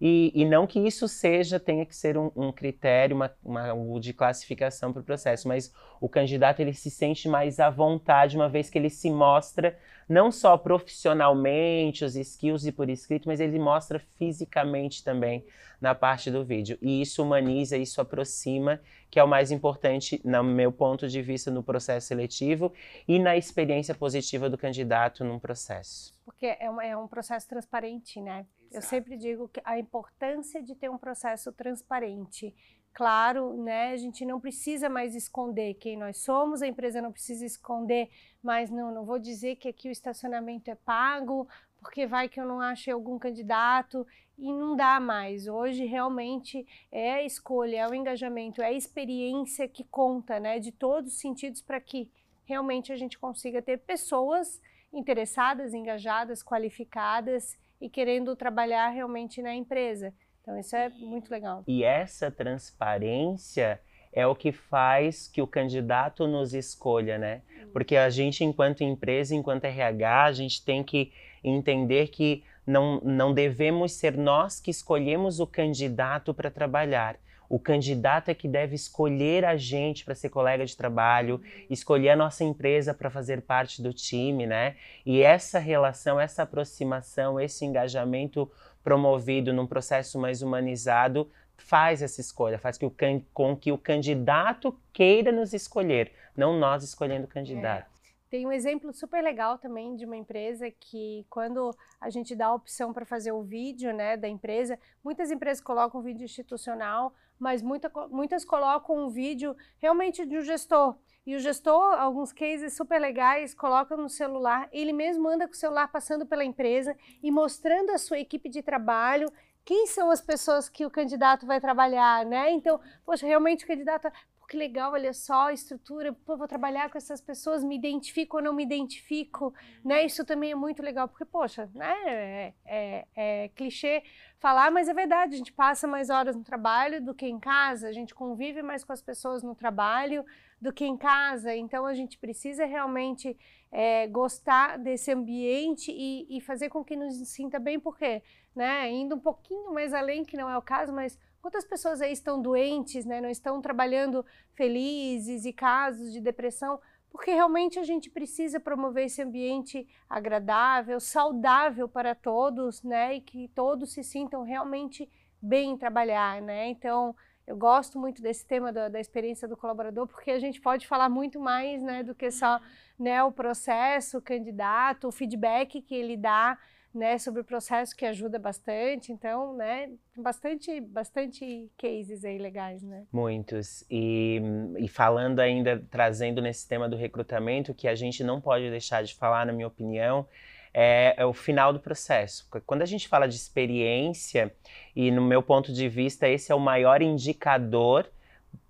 e, 0.00 0.32
e, 0.34 0.44
não 0.44 0.66
que 0.66 0.78
isso 0.80 1.08
seja, 1.08 1.58
tenha 1.58 1.86
que 1.86 1.94
ser 1.94 2.18
um, 2.18 2.30
um 2.36 2.52
critério 2.52 3.16
uma, 3.16 3.32
uma, 3.42 4.00
de 4.00 4.12
classificação 4.12 4.92
para 4.92 5.00
o 5.00 5.04
processo, 5.04 5.48
mas 5.48 5.72
o 6.00 6.08
candidato 6.08 6.60
ele 6.60 6.74
se 6.74 6.90
sente 6.90 7.28
mais 7.28 7.60
à 7.60 7.70
vontade 7.70 8.36
uma 8.36 8.48
vez 8.48 8.68
que 8.68 8.76
ele 8.76 8.90
se 8.90 9.08
mostra 9.08 9.78
não 10.08 10.30
só 10.30 10.56
profissionalmente, 10.56 12.04
os 12.04 12.16
skills 12.16 12.66
e 12.66 12.72
por 12.72 12.88
escrito, 12.88 13.28
mas 13.28 13.40
ele 13.40 13.58
mostra 13.58 13.98
fisicamente 13.98 15.02
também 15.02 15.44
na 15.80 15.94
parte 15.94 16.30
do 16.30 16.44
vídeo. 16.44 16.78
E 16.80 17.02
isso 17.02 17.22
humaniza, 17.22 17.76
isso 17.76 18.00
aproxima, 18.00 18.80
que 19.10 19.18
é 19.18 19.24
o 19.24 19.28
mais 19.28 19.50
importante, 19.50 20.20
no 20.24 20.42
meu 20.42 20.72
ponto 20.72 21.06
de 21.08 21.20
vista, 21.20 21.50
no 21.50 21.62
processo 21.62 22.06
seletivo 22.06 22.72
e 23.06 23.18
na 23.18 23.36
experiência 23.36 23.94
positiva 23.94 24.48
do 24.48 24.56
candidato 24.56 25.24
num 25.24 25.38
processo. 25.38 26.14
Porque 26.24 26.46
é 26.46 26.70
um, 26.70 26.80
é 26.80 26.96
um 26.96 27.06
processo 27.06 27.48
transparente, 27.48 28.20
né? 28.20 28.46
Eu 28.72 28.82
sempre 28.82 29.16
digo 29.16 29.48
que 29.48 29.60
a 29.64 29.78
importância 29.78 30.62
de 30.62 30.74
ter 30.74 30.90
um 30.90 30.98
processo 30.98 31.52
transparente. 31.52 32.54
Claro, 32.94 33.54
né, 33.60 33.90
a 33.90 33.96
gente 33.96 34.24
não 34.24 34.38
precisa 34.38 34.88
mais 34.88 35.16
esconder 35.16 35.74
quem 35.74 35.96
nós 35.96 36.18
somos, 36.18 36.62
a 36.62 36.66
empresa 36.68 37.02
não 37.02 37.10
precisa 37.10 37.44
esconder, 37.44 38.08
mas 38.40 38.70
não, 38.70 38.94
não 38.94 39.04
vou 39.04 39.18
dizer 39.18 39.56
que 39.56 39.66
aqui 39.66 39.88
o 39.88 39.90
estacionamento 39.92 40.70
é 40.70 40.76
pago, 40.76 41.48
porque 41.80 42.06
vai 42.06 42.28
que 42.28 42.40
eu 42.40 42.46
não 42.46 42.60
achei 42.60 42.92
algum 42.92 43.18
candidato 43.18 44.06
e 44.38 44.52
não 44.52 44.76
dá 44.76 45.00
mais. 45.00 45.48
Hoje 45.48 45.84
realmente 45.84 46.64
é 46.92 47.14
a 47.14 47.24
escolha, 47.24 47.78
é 47.78 47.88
o 47.88 47.94
engajamento, 47.94 48.62
é 48.62 48.66
a 48.66 48.72
experiência 48.72 49.66
que 49.66 49.82
conta, 49.82 50.38
né, 50.38 50.60
de 50.60 50.70
todos 50.70 51.14
os 51.14 51.18
sentidos 51.18 51.60
para 51.60 51.80
que 51.80 52.08
realmente 52.44 52.92
a 52.92 52.96
gente 52.96 53.18
consiga 53.18 53.60
ter 53.60 53.78
pessoas 53.78 54.62
interessadas, 54.92 55.74
engajadas, 55.74 56.44
qualificadas 56.44 57.58
e 57.80 57.90
querendo 57.90 58.36
trabalhar 58.36 58.90
realmente 58.90 59.42
na 59.42 59.52
empresa. 59.52 60.14
Então 60.44 60.60
isso 60.60 60.76
é 60.76 60.90
muito 60.90 61.30
legal. 61.30 61.64
E 61.66 61.82
essa 61.82 62.30
transparência 62.30 63.80
é 64.12 64.26
o 64.26 64.34
que 64.34 64.52
faz 64.52 65.26
que 65.26 65.40
o 65.40 65.46
candidato 65.46 66.26
nos 66.26 66.52
escolha, 66.52 67.16
né? 67.16 67.40
Porque 67.72 67.96
a 67.96 68.10
gente, 68.10 68.44
enquanto 68.44 68.84
empresa, 68.84 69.34
enquanto 69.34 69.64
RH, 69.64 70.24
a 70.24 70.32
gente 70.32 70.62
tem 70.62 70.84
que 70.84 71.10
entender 71.42 72.08
que 72.08 72.44
não, 72.66 73.00
não 73.00 73.32
devemos 73.32 73.92
ser 73.92 74.18
nós 74.18 74.60
que 74.60 74.70
escolhemos 74.70 75.40
o 75.40 75.46
candidato 75.46 76.34
para 76.34 76.50
trabalhar. 76.50 77.16
O 77.48 77.58
candidato 77.58 78.30
é 78.30 78.34
que 78.34 78.48
deve 78.48 78.74
escolher 78.74 79.44
a 79.44 79.56
gente 79.56 80.04
para 80.04 80.14
ser 80.14 80.28
colega 80.28 80.64
de 80.64 80.76
trabalho, 80.76 81.40
escolher 81.70 82.10
a 82.10 82.16
nossa 82.16 82.44
empresa 82.44 82.92
para 82.92 83.10
fazer 83.10 83.42
parte 83.42 83.82
do 83.82 83.92
time, 83.92 84.46
né? 84.46 84.76
E 85.06 85.22
essa 85.22 85.58
relação, 85.58 86.20
essa 86.20 86.42
aproximação, 86.42 87.40
esse 87.40 87.64
engajamento 87.64 88.50
promovido 88.84 89.52
num 89.52 89.66
processo 89.66 90.18
mais 90.18 90.42
humanizado 90.42 91.28
faz 91.56 92.02
essa 92.02 92.20
escolha, 92.20 92.58
faz 92.58 92.76
que 92.76 92.84
o 92.84 92.94
com 93.32 93.56
que 93.56 93.72
o 93.72 93.78
candidato 93.78 94.78
queira 94.92 95.32
nos 95.32 95.54
escolher, 95.54 96.12
não 96.36 96.58
nós 96.58 96.84
escolhendo 96.84 97.24
o 97.24 97.28
candidato. 97.28 97.90
É. 97.90 97.94
Tem 98.28 98.46
um 98.46 98.52
exemplo 98.52 98.92
super 98.92 99.22
legal 99.22 99.58
também 99.58 99.94
de 99.94 100.04
uma 100.04 100.16
empresa 100.16 100.68
que 100.68 101.24
quando 101.30 101.70
a 102.00 102.10
gente 102.10 102.34
dá 102.34 102.46
a 102.46 102.54
opção 102.54 102.92
para 102.92 103.04
fazer 103.04 103.30
o 103.30 103.42
vídeo 103.42 103.92
né, 103.94 104.16
da 104.16 104.28
empresa, 104.28 104.78
muitas 105.04 105.30
empresas 105.30 105.62
colocam 105.62 106.02
vídeo 106.02 106.24
institucional, 106.24 107.14
mas 107.38 107.62
muita, 107.62 107.90
muitas 108.10 108.44
colocam 108.44 109.06
um 109.06 109.08
vídeo 109.08 109.56
realmente 109.78 110.26
de 110.26 110.36
um 110.36 110.42
gestor. 110.42 110.96
E 111.26 111.34
o 111.34 111.38
gestor, 111.38 111.94
alguns 111.94 112.32
cases 112.32 112.76
super 112.76 113.00
legais, 113.00 113.54
coloca 113.54 113.96
no 113.96 114.10
celular, 114.10 114.68
ele 114.70 114.92
mesmo 114.92 115.26
anda 115.26 115.46
com 115.46 115.54
o 115.54 115.56
celular 115.56 115.88
passando 115.88 116.26
pela 116.26 116.44
empresa 116.44 116.94
e 117.22 117.30
mostrando 117.30 117.90
a 117.90 117.98
sua 117.98 118.18
equipe 118.18 118.48
de 118.50 118.62
trabalho, 118.62 119.32
quem 119.64 119.86
são 119.86 120.10
as 120.10 120.20
pessoas 120.20 120.68
que 120.68 120.84
o 120.84 120.90
candidato 120.90 121.46
vai 121.46 121.58
trabalhar, 121.60 122.26
né? 122.26 122.50
Então, 122.52 122.78
poxa, 123.06 123.26
realmente 123.26 123.64
o 123.64 123.66
candidato, 123.66 124.12
que 124.46 124.58
legal, 124.58 124.92
olha 124.92 125.14
só 125.14 125.46
a 125.46 125.52
estrutura, 125.54 126.12
pô, 126.12 126.36
vou 126.36 126.46
trabalhar 126.46 126.90
com 126.90 126.98
essas 126.98 127.22
pessoas, 127.22 127.64
me 127.64 127.74
identifico 127.74 128.36
ou 128.36 128.42
não 128.42 128.52
me 128.52 128.62
identifico, 128.62 129.54
né? 129.82 130.04
Isso 130.04 130.26
também 130.26 130.52
é 130.52 130.54
muito 130.54 130.82
legal, 130.82 131.08
porque, 131.08 131.24
poxa, 131.24 131.70
né? 131.74 131.94
É, 132.04 132.54
é, 132.66 133.06
é 133.16 133.48
clichê 133.56 134.02
falar, 134.38 134.70
mas 134.70 134.90
é 134.90 134.92
verdade, 134.92 135.34
a 135.34 135.38
gente 135.38 135.54
passa 135.54 135.88
mais 135.88 136.10
horas 136.10 136.36
no 136.36 136.44
trabalho 136.44 137.02
do 137.02 137.14
que 137.14 137.26
em 137.26 137.40
casa, 137.40 137.88
a 137.88 137.92
gente 137.92 138.14
convive 138.14 138.62
mais 138.62 138.84
com 138.84 138.92
as 138.92 139.00
pessoas 139.00 139.42
no 139.42 139.54
trabalho 139.54 140.22
do 140.64 140.72
que 140.72 140.84
em 140.84 140.96
casa, 140.96 141.54
então 141.54 141.86
a 141.86 141.94
gente 141.94 142.18
precisa 142.18 142.64
realmente 142.64 143.36
é, 143.70 144.06
gostar 144.08 144.78
desse 144.78 145.12
ambiente 145.12 145.92
e, 145.92 146.26
e, 146.36 146.40
fazer 146.40 146.68
com 146.70 146.84
que 146.84 146.96
nos 146.96 147.14
sinta 147.28 147.58
bem, 147.58 147.78
porque, 147.78 148.22
né, 148.56 148.90
indo 148.90 149.14
um 149.14 149.20
pouquinho 149.20 149.72
mais 149.72 149.92
além, 149.92 150.24
que 150.24 150.36
não 150.36 150.48
é 150.48 150.56
o 150.56 150.62
caso, 150.62 150.92
mas 150.92 151.18
Quantas 151.44 151.66
pessoas 151.66 152.00
aí 152.00 152.10
estão 152.10 152.40
doentes, 152.40 153.04
né? 153.04 153.20
Não 153.20 153.28
estão 153.28 153.60
trabalhando 153.60 154.24
felizes 154.54 155.44
e 155.44 155.52
casos 155.52 156.10
de 156.10 156.18
depressão? 156.18 156.80
Porque 157.10 157.32
realmente 157.32 157.78
a 157.78 157.82
gente 157.82 158.08
precisa 158.08 158.58
promover 158.58 159.04
esse 159.04 159.20
ambiente 159.20 159.86
agradável, 160.08 160.98
saudável 160.98 161.86
para 161.86 162.14
todos, 162.14 162.82
né? 162.82 163.16
E 163.16 163.20
que 163.20 163.48
todos 163.48 163.92
se 163.92 164.02
sintam 164.02 164.42
realmente 164.42 165.06
bem 165.38 165.72
em 165.72 165.76
trabalhar, 165.76 166.40
né? 166.40 166.68
Então, 166.68 167.14
eu 167.46 167.56
gosto 167.56 167.98
muito 167.98 168.22
desse 168.22 168.46
tema 168.46 168.72
da, 168.72 168.88
da, 168.88 169.00
experiência 169.00 169.46
do 169.46 169.56
colaborador, 169.56 170.06
porque 170.06 170.30
a 170.30 170.38
gente 170.38 170.60
pode 170.60 170.86
falar 170.86 171.08
muito 171.08 171.38
mais 171.38 171.82
né, 171.82 172.02
do 172.02 172.14
que 172.14 172.30
só 172.30 172.60
né, 172.98 173.22
o 173.22 173.30
processo, 173.30 174.18
o 174.18 174.22
candidato, 174.22 175.08
o 175.08 175.12
feedback 175.12 175.82
que 175.82 175.94
ele 175.94 176.16
dá 176.16 176.58
né, 176.94 177.18
sobre 177.18 177.40
o 177.40 177.44
processo 177.44 177.94
que 177.94 178.06
ajuda 178.06 178.38
bastante. 178.38 179.12
Então, 179.12 179.54
né, 179.56 179.90
bastante, 180.16 180.80
bastante 180.80 181.68
cases 181.76 182.24
aí 182.24 182.38
legais, 182.38 182.82
né? 182.82 183.04
Muitos. 183.12 183.84
E, 183.90 184.40
e 184.78 184.88
falando 184.88 185.40
ainda, 185.40 185.84
trazendo 185.90 186.40
nesse 186.40 186.66
tema 186.68 186.88
do 186.88 186.96
recrutamento, 186.96 187.74
que 187.74 187.88
a 187.88 187.94
gente 187.94 188.22
não 188.22 188.40
pode 188.40 188.70
deixar 188.70 189.02
de 189.02 189.14
falar, 189.14 189.44
na 189.44 189.52
minha 189.52 189.66
opinião, 189.66 190.26
é, 190.74 191.14
é, 191.16 191.24
o 191.24 191.32
final 191.32 191.72
do 191.72 191.78
processo. 191.78 192.46
Quando 192.66 192.82
a 192.82 192.86
gente 192.86 193.06
fala 193.06 193.28
de 193.28 193.36
experiência, 193.36 194.52
e 194.94 195.10
no 195.12 195.22
meu 195.22 195.40
ponto 195.40 195.72
de 195.72 195.88
vista, 195.88 196.28
esse 196.28 196.50
é 196.50 196.54
o 196.54 196.60
maior 196.60 197.00
indicador 197.00 198.10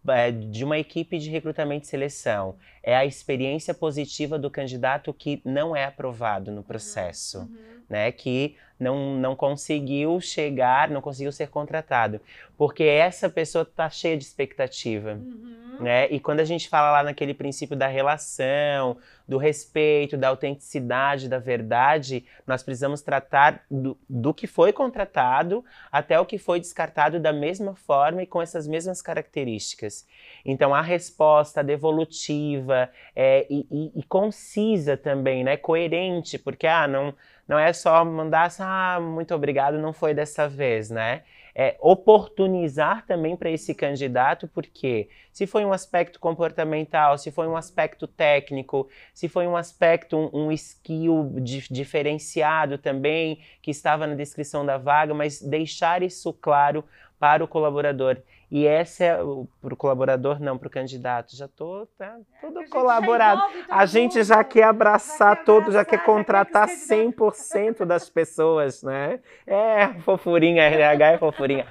é, 0.08 0.30
de 0.30 0.62
uma 0.62 0.78
equipe 0.78 1.18
de 1.18 1.30
recrutamento 1.30 1.87
e 1.87 1.88
seleção. 1.88 2.56
É 2.82 2.94
a 2.94 3.06
experiência 3.06 3.73
positiva 3.73 4.38
do 4.38 4.50
candidato 4.50 5.14
que 5.14 5.40
não 5.44 5.75
é 5.75 5.84
aprovado 5.84 6.52
no 6.52 6.62
processo, 6.62 7.38
uhum. 7.40 7.82
né? 7.88 8.12
Que 8.12 8.56
não, 8.78 9.14
não 9.14 9.37
conseguiu 9.37 10.21
chegar, 10.21 10.90
não 10.90 11.00
conseguiu 11.00 11.33
ser 11.33 11.49
contratado. 11.49 12.21
Porque 12.57 12.85
essa 12.85 13.28
pessoa 13.28 13.62
está 13.62 13.88
cheia 13.88 14.16
de 14.16 14.25
expectativa. 14.25 15.14
Uhum. 15.14 15.54
Né? 15.81 16.09
E 16.11 16.21
quando 16.21 16.40
a 16.40 16.45
gente 16.45 16.69
fala 16.69 16.93
lá 16.93 17.02
naquele 17.02 17.35
princípio 17.35 17.76
da 17.76 17.87
relação, 17.87 18.97
do 19.26 19.38
respeito, 19.38 20.16
da 20.16 20.28
autenticidade, 20.28 21.28
da 21.28 21.38
verdade, 21.38 22.25
nós 22.47 22.62
precisamos 22.62 23.00
tratar 23.02 23.64
do, 23.71 23.97
do 24.09 24.33
que 24.33 24.47
foi 24.47 24.73
contratado 24.73 25.64
até 25.90 26.19
o 26.21 26.26
que 26.26 26.38
foi 26.38 26.61
descartado 26.61 27.19
da 27.19 27.33
mesma 27.33 27.75
forma 27.75 28.23
e 28.23 28.26
com 28.26 28.40
essas 28.40 28.69
mesmas 28.69 29.00
características. 29.02 30.07
Então, 30.45 30.75
a 30.75 30.83
resposta 30.83 31.64
devolutiva 31.64 32.90
é, 33.16 33.47
e, 33.50 33.66
e, 33.71 34.00
e 34.00 34.02
concisa 34.04 34.97
também, 34.97 35.43
né? 35.43 35.57
coerente, 35.57 36.38
porque 36.38 36.66
ah, 36.66 36.87
não 36.87 37.14
não 37.47 37.59
é 37.59 37.73
só 37.73 38.05
mandar 38.05 38.45
assim, 38.45 38.63
ah, 38.65 38.99
muito 39.01 39.35
obrigado, 39.35 39.79
não 39.79 39.93
foi 39.93 40.15
dessa 40.15 40.49
vez, 40.49 40.91
né? 40.91 41.23
É 41.57 41.77
oportunizar 41.81 43.07
também 43.07 43.37
para 43.37 43.49
esse 43.49 43.75
candidato, 43.75 44.49
porque 44.49 45.09
se 45.33 45.47
foi 45.47 45.65
um 45.65 45.73
aspecto 45.73 46.19
comportamental, 46.19 47.17
se 47.17 47.31
foi 47.31 47.47
um 47.47 47.57
aspecto 47.57 48.09
técnico, 48.09 48.89
se 49.13 49.29
foi 49.29 49.47
um 49.47 49.57
aspecto, 49.57 50.17
um, 50.17 50.47
um 50.47 50.53
skill 50.53 51.31
di 51.41 51.65
diferenciado 51.71 52.77
também, 52.77 53.41
que 53.63 53.71
estava 53.71 54.05
na 54.07 54.15
descrição 54.15 54.67
da 54.67 54.79
vaga, 54.79 55.15
mas 55.15 55.41
deixar 55.41 56.03
isso 56.03 56.33
claro 56.33 56.85
para 57.21 57.45
o 57.45 57.49
colaborador. 57.49 58.19
E 58.54 58.68
essa 58.68 59.02
é 59.02 59.16
para 59.61 59.75
o 59.75 59.76
colaborador, 59.76 60.40
não, 60.40 60.56
para 60.56 60.68
o 60.68 60.70
candidato. 60.70 61.34
Já 61.34 61.46
estou 61.46 61.88
tá, 61.99 62.16
tudo 62.40 62.61
é, 62.61 62.68
colaborado. 62.68 63.42
A 63.68 63.84
gente 63.84 64.23
já 64.23 64.44
quer 64.44 64.62
abraçar 64.62 65.38
já 65.38 65.44
todos, 65.44 65.75
já 65.75 65.84
quer 65.84 66.04
contratar 66.04 66.68
100% 66.68 67.84
das 67.84 68.08
pessoas, 68.08 68.80
né? 68.84 69.18
É, 69.44 69.88
fofurinha, 70.02 70.62
RH 70.62 71.11
é 71.14 71.18
fofurinha. 71.18 71.66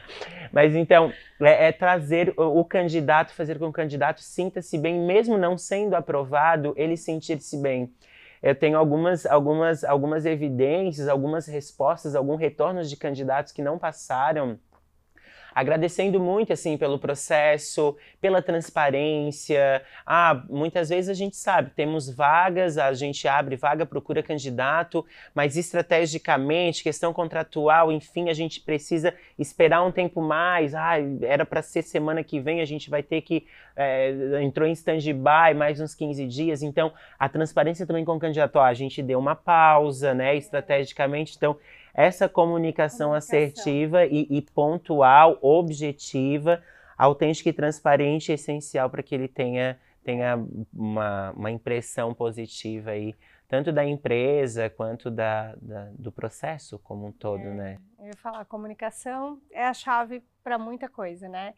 Mas 0.52 0.76
então, 0.76 1.10
é, 1.40 1.70
é 1.70 1.72
trazer 1.72 2.34
o, 2.36 2.60
o, 2.60 2.66
candidato, 2.66 3.34
fazer 3.34 3.58
com 3.58 3.68
que 3.68 3.70
o 3.70 3.72
candidato 3.72 4.20
sinta-se 4.20 4.78
bem, 4.78 5.00
mesmo 5.00 5.38
não 5.38 5.58
sendo 5.58 5.94
aprovado, 5.94 6.74
ele 6.76 6.98
sentir-se 6.98 7.56
bem. 7.62 7.94
Eu 8.42 8.56
tenho 8.56 8.78
algumas, 8.78 9.26
algumas, 9.26 9.86
algumas 9.86 10.26
evidências, 10.26 11.08
algumas 11.08 11.48
respostas, 11.48 12.14
alguns 12.14 12.42
retornos 12.42 12.90
de 12.90 12.98
candidatos 12.98 13.54
que 13.54 13.62
não 13.62 13.80
passaram 13.80 14.60
agradecendo 15.54 16.20
muito 16.20 16.54
assim 16.54 16.78
pelo 16.78 16.98
processo, 16.98 17.96
pela 18.20 18.42
transparência. 18.42 19.84
Ah, 20.06 20.44
muitas 20.50 20.90
vezes 20.90 21.10
a 21.10 21.14
gente 21.14 21.36
sabe, 21.36 21.72
temos 21.76 22.10
vagas, 22.10 22.78
a 22.78 22.94
gente 22.94 23.28
abre 23.28 23.56
vaga, 23.56 23.86
procura 23.86 24.24
candidato, 24.24 25.06
mas 25.34 25.56
estrategicamente, 25.56 26.84
questão 26.84 27.14
contratual, 27.14 27.92
enfim, 27.92 28.30
a 28.30 28.34
gente 28.34 28.62
precisa 28.62 29.14
esperar 29.38 29.84
um 29.84 29.92
tempo 29.92 30.22
mais. 30.22 30.74
Ah, 30.74 30.96
era 31.22 31.46
para 31.46 31.62
ser 31.62 31.84
semana 31.84 32.24
que 32.24 32.40
vem, 32.40 32.62
a 32.62 32.66
gente 32.66 32.90
vai 32.90 33.04
ter 33.04 33.22
que 33.22 33.46
é, 33.76 34.42
entrou 34.42 34.68
em 34.68 34.72
stand-by 34.72 35.54
mais 35.56 35.80
uns 35.80 35.96
15 35.96 36.28
dias. 36.28 36.62
Então, 36.62 36.92
a 37.18 37.28
transparência 37.28 37.86
também 37.86 38.06
com 38.06 38.16
o 38.16 38.20
candidato, 38.20 38.56
ó, 38.58 38.64
a 38.64 38.74
gente 38.74 39.02
deu 39.02 39.20
uma 39.20 39.36
pausa, 39.36 40.14
né, 40.14 40.36
estrategicamente. 40.36 41.36
Então, 41.36 41.58
essa 41.94 42.28
comunicação, 42.28 43.10
comunicação. 43.10 43.38
assertiva 43.38 44.06
e, 44.06 44.28
e, 44.30 44.42
pontual, 44.42 45.38
objetiva, 45.42 46.62
autêntica 46.98 47.50
e 47.50 47.54
transparente 47.54 48.32
é 48.32 48.36
essencial 48.36 48.90
para 48.90 49.04
que 49.04 49.14
ele 49.14 49.28
tenha, 49.28 49.80
tenha 50.04 50.44
uma, 50.74 51.32
uma 51.32 51.52
impressão 51.52 52.14
positiva 52.14 52.92
aí, 52.92 53.16
tanto 53.48 53.72
da 53.72 53.86
empresa 53.86 54.70
quanto 54.70 55.12
da, 55.12 55.54
da 55.62 55.90
do 55.92 56.12
processo 56.12 56.80
como 56.80 57.08
um 57.08 57.12
todo, 57.12 57.44
é, 57.44 57.54
né? 57.54 57.78
Eu 58.00 58.08
ia 58.08 58.16
falar, 58.16 58.44
comunicação 58.46 59.40
é 59.52 59.64
a 59.64 59.74
chave 59.74 60.24
para 60.44 60.58
muita 60.58 60.90
coisa, 60.90 61.30
né? 61.30 61.54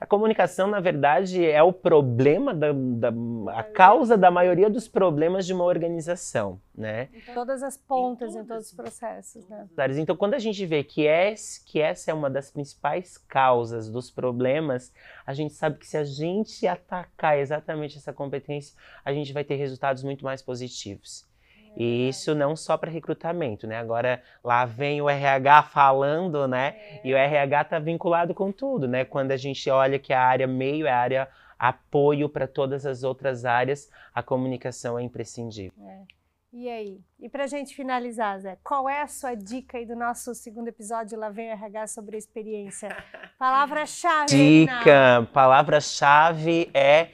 A 0.00 0.06
comunicação, 0.06 0.68
na 0.68 0.80
verdade, 0.80 1.44
é 1.44 1.62
o 1.62 1.72
problema, 1.72 2.54
da, 2.54 2.72
da, 2.72 3.12
a 3.58 3.62
causa 3.62 4.16
da 4.16 4.30
maioria 4.30 4.70
dos 4.70 4.86
problemas 4.86 5.46
de 5.46 5.52
uma 5.52 5.64
organização, 5.64 6.60
né? 6.74 7.08
Em 7.12 7.34
todas 7.34 7.62
as 7.62 7.76
pontas, 7.76 8.34
em, 8.34 8.40
em 8.40 8.44
todos 8.44 8.66
os 8.66 8.72
processos, 8.72 9.48
né? 9.48 9.68
Então, 9.98 10.16
quando 10.16 10.34
a 10.34 10.38
gente 10.38 10.64
vê 10.64 10.84
que, 10.84 11.06
é, 11.06 11.34
que 11.66 11.80
essa 11.80 12.10
é 12.10 12.14
uma 12.14 12.30
das 12.30 12.50
principais 12.50 13.18
causas 13.18 13.88
dos 13.88 14.10
problemas, 14.10 14.92
a 15.26 15.32
gente 15.32 15.54
sabe 15.54 15.78
que 15.78 15.86
se 15.86 15.96
a 15.96 16.04
gente 16.04 16.66
atacar 16.66 17.38
exatamente 17.38 17.98
essa 17.98 18.12
competência, 18.12 18.76
a 19.04 19.12
gente 19.12 19.32
vai 19.32 19.44
ter 19.44 19.56
resultados 19.56 20.02
muito 20.02 20.24
mais 20.24 20.42
positivos. 20.42 21.28
E 21.76 22.08
isso 22.08 22.34
não 22.34 22.56
só 22.56 22.76
para 22.76 22.90
recrutamento, 22.90 23.66
né? 23.66 23.76
Agora 23.76 24.22
lá 24.42 24.64
vem 24.64 25.00
o 25.00 25.08
RH 25.08 25.64
falando, 25.64 26.48
né? 26.48 26.76
É. 26.76 27.00
E 27.04 27.14
o 27.14 27.16
RH 27.16 27.62
está 27.62 27.78
vinculado 27.78 28.34
com 28.34 28.50
tudo, 28.50 28.88
né? 28.88 29.04
Quando 29.04 29.32
a 29.32 29.36
gente 29.36 29.68
olha 29.70 29.98
que 29.98 30.12
a 30.12 30.20
área 30.20 30.46
meio 30.46 30.86
é 30.86 30.90
a 30.90 30.98
área 30.98 31.28
apoio 31.58 32.28
para 32.28 32.46
todas 32.46 32.86
as 32.86 33.02
outras 33.02 33.44
áreas, 33.44 33.90
a 34.14 34.22
comunicação 34.22 34.98
é 34.98 35.02
imprescindível. 35.02 35.72
É. 35.86 36.18
E 36.50 36.66
aí? 36.68 37.00
E 37.20 37.28
para 37.28 37.44
a 37.44 37.46
gente 37.46 37.74
finalizar, 37.74 38.38
Zé, 38.40 38.56
qual 38.64 38.88
é 38.88 39.02
a 39.02 39.06
sua 39.06 39.34
dica 39.34 39.76
aí 39.76 39.84
do 39.84 39.94
nosso 39.94 40.34
segundo 40.34 40.68
episódio 40.68 41.18
Lá 41.18 41.28
Vem 41.28 41.50
o 41.50 41.52
RH 41.52 41.88
sobre 41.88 42.16
a 42.16 42.18
experiência? 42.18 42.88
Palavra-chave. 43.38 44.34
Dica, 44.34 45.28
palavra-chave 45.32 46.70
é, 46.72 47.10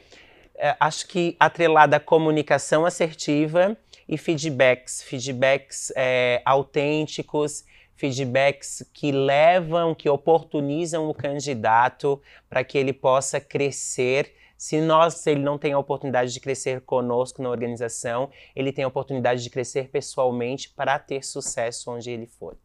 é, 0.55 0.77
acho 0.79 1.09
que 1.09 1.37
atrelada 1.41 1.97
à 1.97 2.01
comunicação 2.01 2.87
assertiva 2.87 3.77
e 4.09 4.19
feedbacks, 4.19 5.03
feedbacks 5.03 5.93
é, 5.97 6.43
autênticos, 6.45 7.65
feedbacks 7.97 8.89
que 8.93 9.13
levam, 9.13 9.95
que 9.95 10.09
oportunizam 10.09 11.09
o 11.09 11.15
candidato 11.15 12.21
para 12.49 12.65
que 12.65 12.77
ele 12.77 12.93
possa 12.93 13.41
crescer. 13.41 14.35
Se 14.57 14.81
nós, 14.81 15.15
se 15.15 15.31
ele 15.31 15.43
não 15.43 15.59
tem 15.59 15.73
a 15.73 15.79
oportunidade 15.79 16.33
de 16.33 16.41
crescer 16.41 16.81
conosco 16.81 17.43
na 17.43 17.51
organização, 17.51 18.31
ele 18.55 18.73
tem 18.73 18.85
a 18.85 18.89
oportunidade 18.89 19.43
de 19.43 19.51
crescer 19.51 19.89
pessoalmente 19.89 20.71
para 20.71 20.99
ter 20.99 21.25
sucesso 21.25 21.91
onde 21.91 22.11
ele 22.11 22.27
for. 22.27 22.57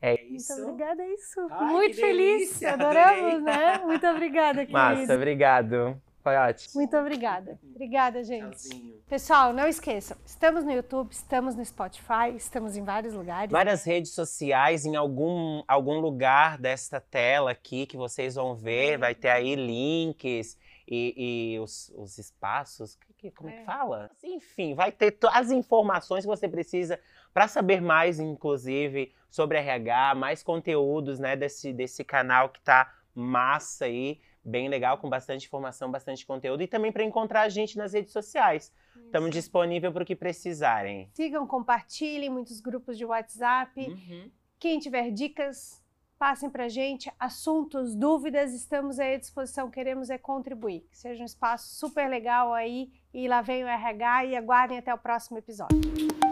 É 0.00 0.20
isso. 0.24 0.52
Muito 0.52 0.70
obrigada, 0.70 1.02
é 1.02 1.14
isso. 1.14 1.46
Ai, 1.48 1.72
Muito 1.72 1.96
feliz, 1.96 2.62
adoramos, 2.64 3.42
né? 3.42 3.78
Muito 3.84 4.06
obrigada, 4.06 4.66
querido. 4.66 4.72
Massa, 4.72 5.14
obrigado. 5.14 6.02
Ótimo. 6.24 6.74
Muito 6.76 6.96
obrigada. 6.96 7.58
Obrigada, 7.70 8.22
gente. 8.22 8.56
Tchauzinho. 8.56 9.02
Pessoal, 9.08 9.52
não 9.52 9.66
esqueçam, 9.66 10.16
estamos 10.24 10.64
no 10.64 10.70
YouTube, 10.70 11.10
estamos 11.10 11.54
no 11.54 11.64
Spotify, 11.64 12.34
estamos 12.36 12.76
em 12.76 12.84
vários 12.84 13.12
lugares. 13.12 13.50
Várias 13.50 13.84
redes 13.84 14.14
sociais, 14.14 14.86
em 14.86 14.94
algum, 14.94 15.62
algum 15.66 15.98
lugar 15.98 16.56
desta 16.56 17.00
tela 17.00 17.50
aqui 17.50 17.86
que 17.86 17.96
vocês 17.96 18.36
vão 18.36 18.54
ver, 18.54 18.98
vai 18.98 19.14
ter 19.14 19.30
aí 19.30 19.54
links 19.54 20.56
e, 20.88 21.54
e 21.54 21.60
os, 21.60 21.92
os, 21.96 22.18
espaços, 22.18 22.98
como 23.36 23.50
é. 23.50 23.52
que 23.52 23.64
fala? 23.64 24.10
Enfim, 24.22 24.74
vai 24.74 24.92
ter 24.92 25.16
as 25.32 25.50
informações 25.50 26.24
que 26.24 26.28
você 26.28 26.48
precisa 26.48 26.98
para 27.34 27.48
saber 27.48 27.80
mais, 27.80 28.20
inclusive, 28.20 29.12
sobre 29.30 29.58
RH, 29.58 30.14
mais 30.14 30.42
conteúdos 30.42 31.18
né, 31.18 31.36
desse, 31.36 31.72
desse 31.72 32.04
canal 32.04 32.48
que 32.48 32.60
tá 32.60 32.94
massa 33.14 33.86
aí 33.86 34.20
bem 34.44 34.68
legal, 34.68 34.98
com 34.98 35.08
bastante 35.08 35.46
informação, 35.46 35.90
bastante 35.90 36.26
conteúdo. 36.26 36.62
E 36.62 36.66
também 36.66 36.92
para 36.92 37.04
encontrar 37.04 37.42
a 37.42 37.48
gente 37.48 37.76
nas 37.76 37.92
redes 37.92 38.12
sociais. 38.12 38.72
Estamos 39.04 39.30
disponíveis 39.30 39.92
para 39.92 40.02
o 40.02 40.06
que 40.06 40.16
precisarem. 40.16 41.08
Sigam, 41.12 41.46
compartilhem 41.46 42.30
muitos 42.30 42.60
grupos 42.60 42.96
de 42.96 43.04
WhatsApp. 43.04 43.80
Uhum. 43.80 44.30
Quem 44.58 44.78
tiver 44.78 45.10
dicas, 45.10 45.82
passem 46.18 46.48
para 46.48 46.68
gente 46.68 47.12
assuntos, 47.18 47.96
dúvidas, 47.96 48.54
estamos 48.54 48.98
aí 48.98 49.14
à 49.14 49.18
disposição, 49.18 49.70
queremos 49.70 50.08
é 50.08 50.16
contribuir. 50.16 50.86
Que 50.90 50.96
seja 50.96 51.20
um 51.20 51.26
espaço 51.26 51.74
super 51.74 52.08
legal 52.08 52.52
aí 52.54 52.92
e 53.12 53.26
lá 53.26 53.42
vem 53.42 53.64
o 53.64 53.66
RH 53.66 54.26
e 54.26 54.36
aguardem 54.36 54.78
até 54.78 54.94
o 54.94 54.98
próximo 54.98 55.38
episódio. 55.38 56.31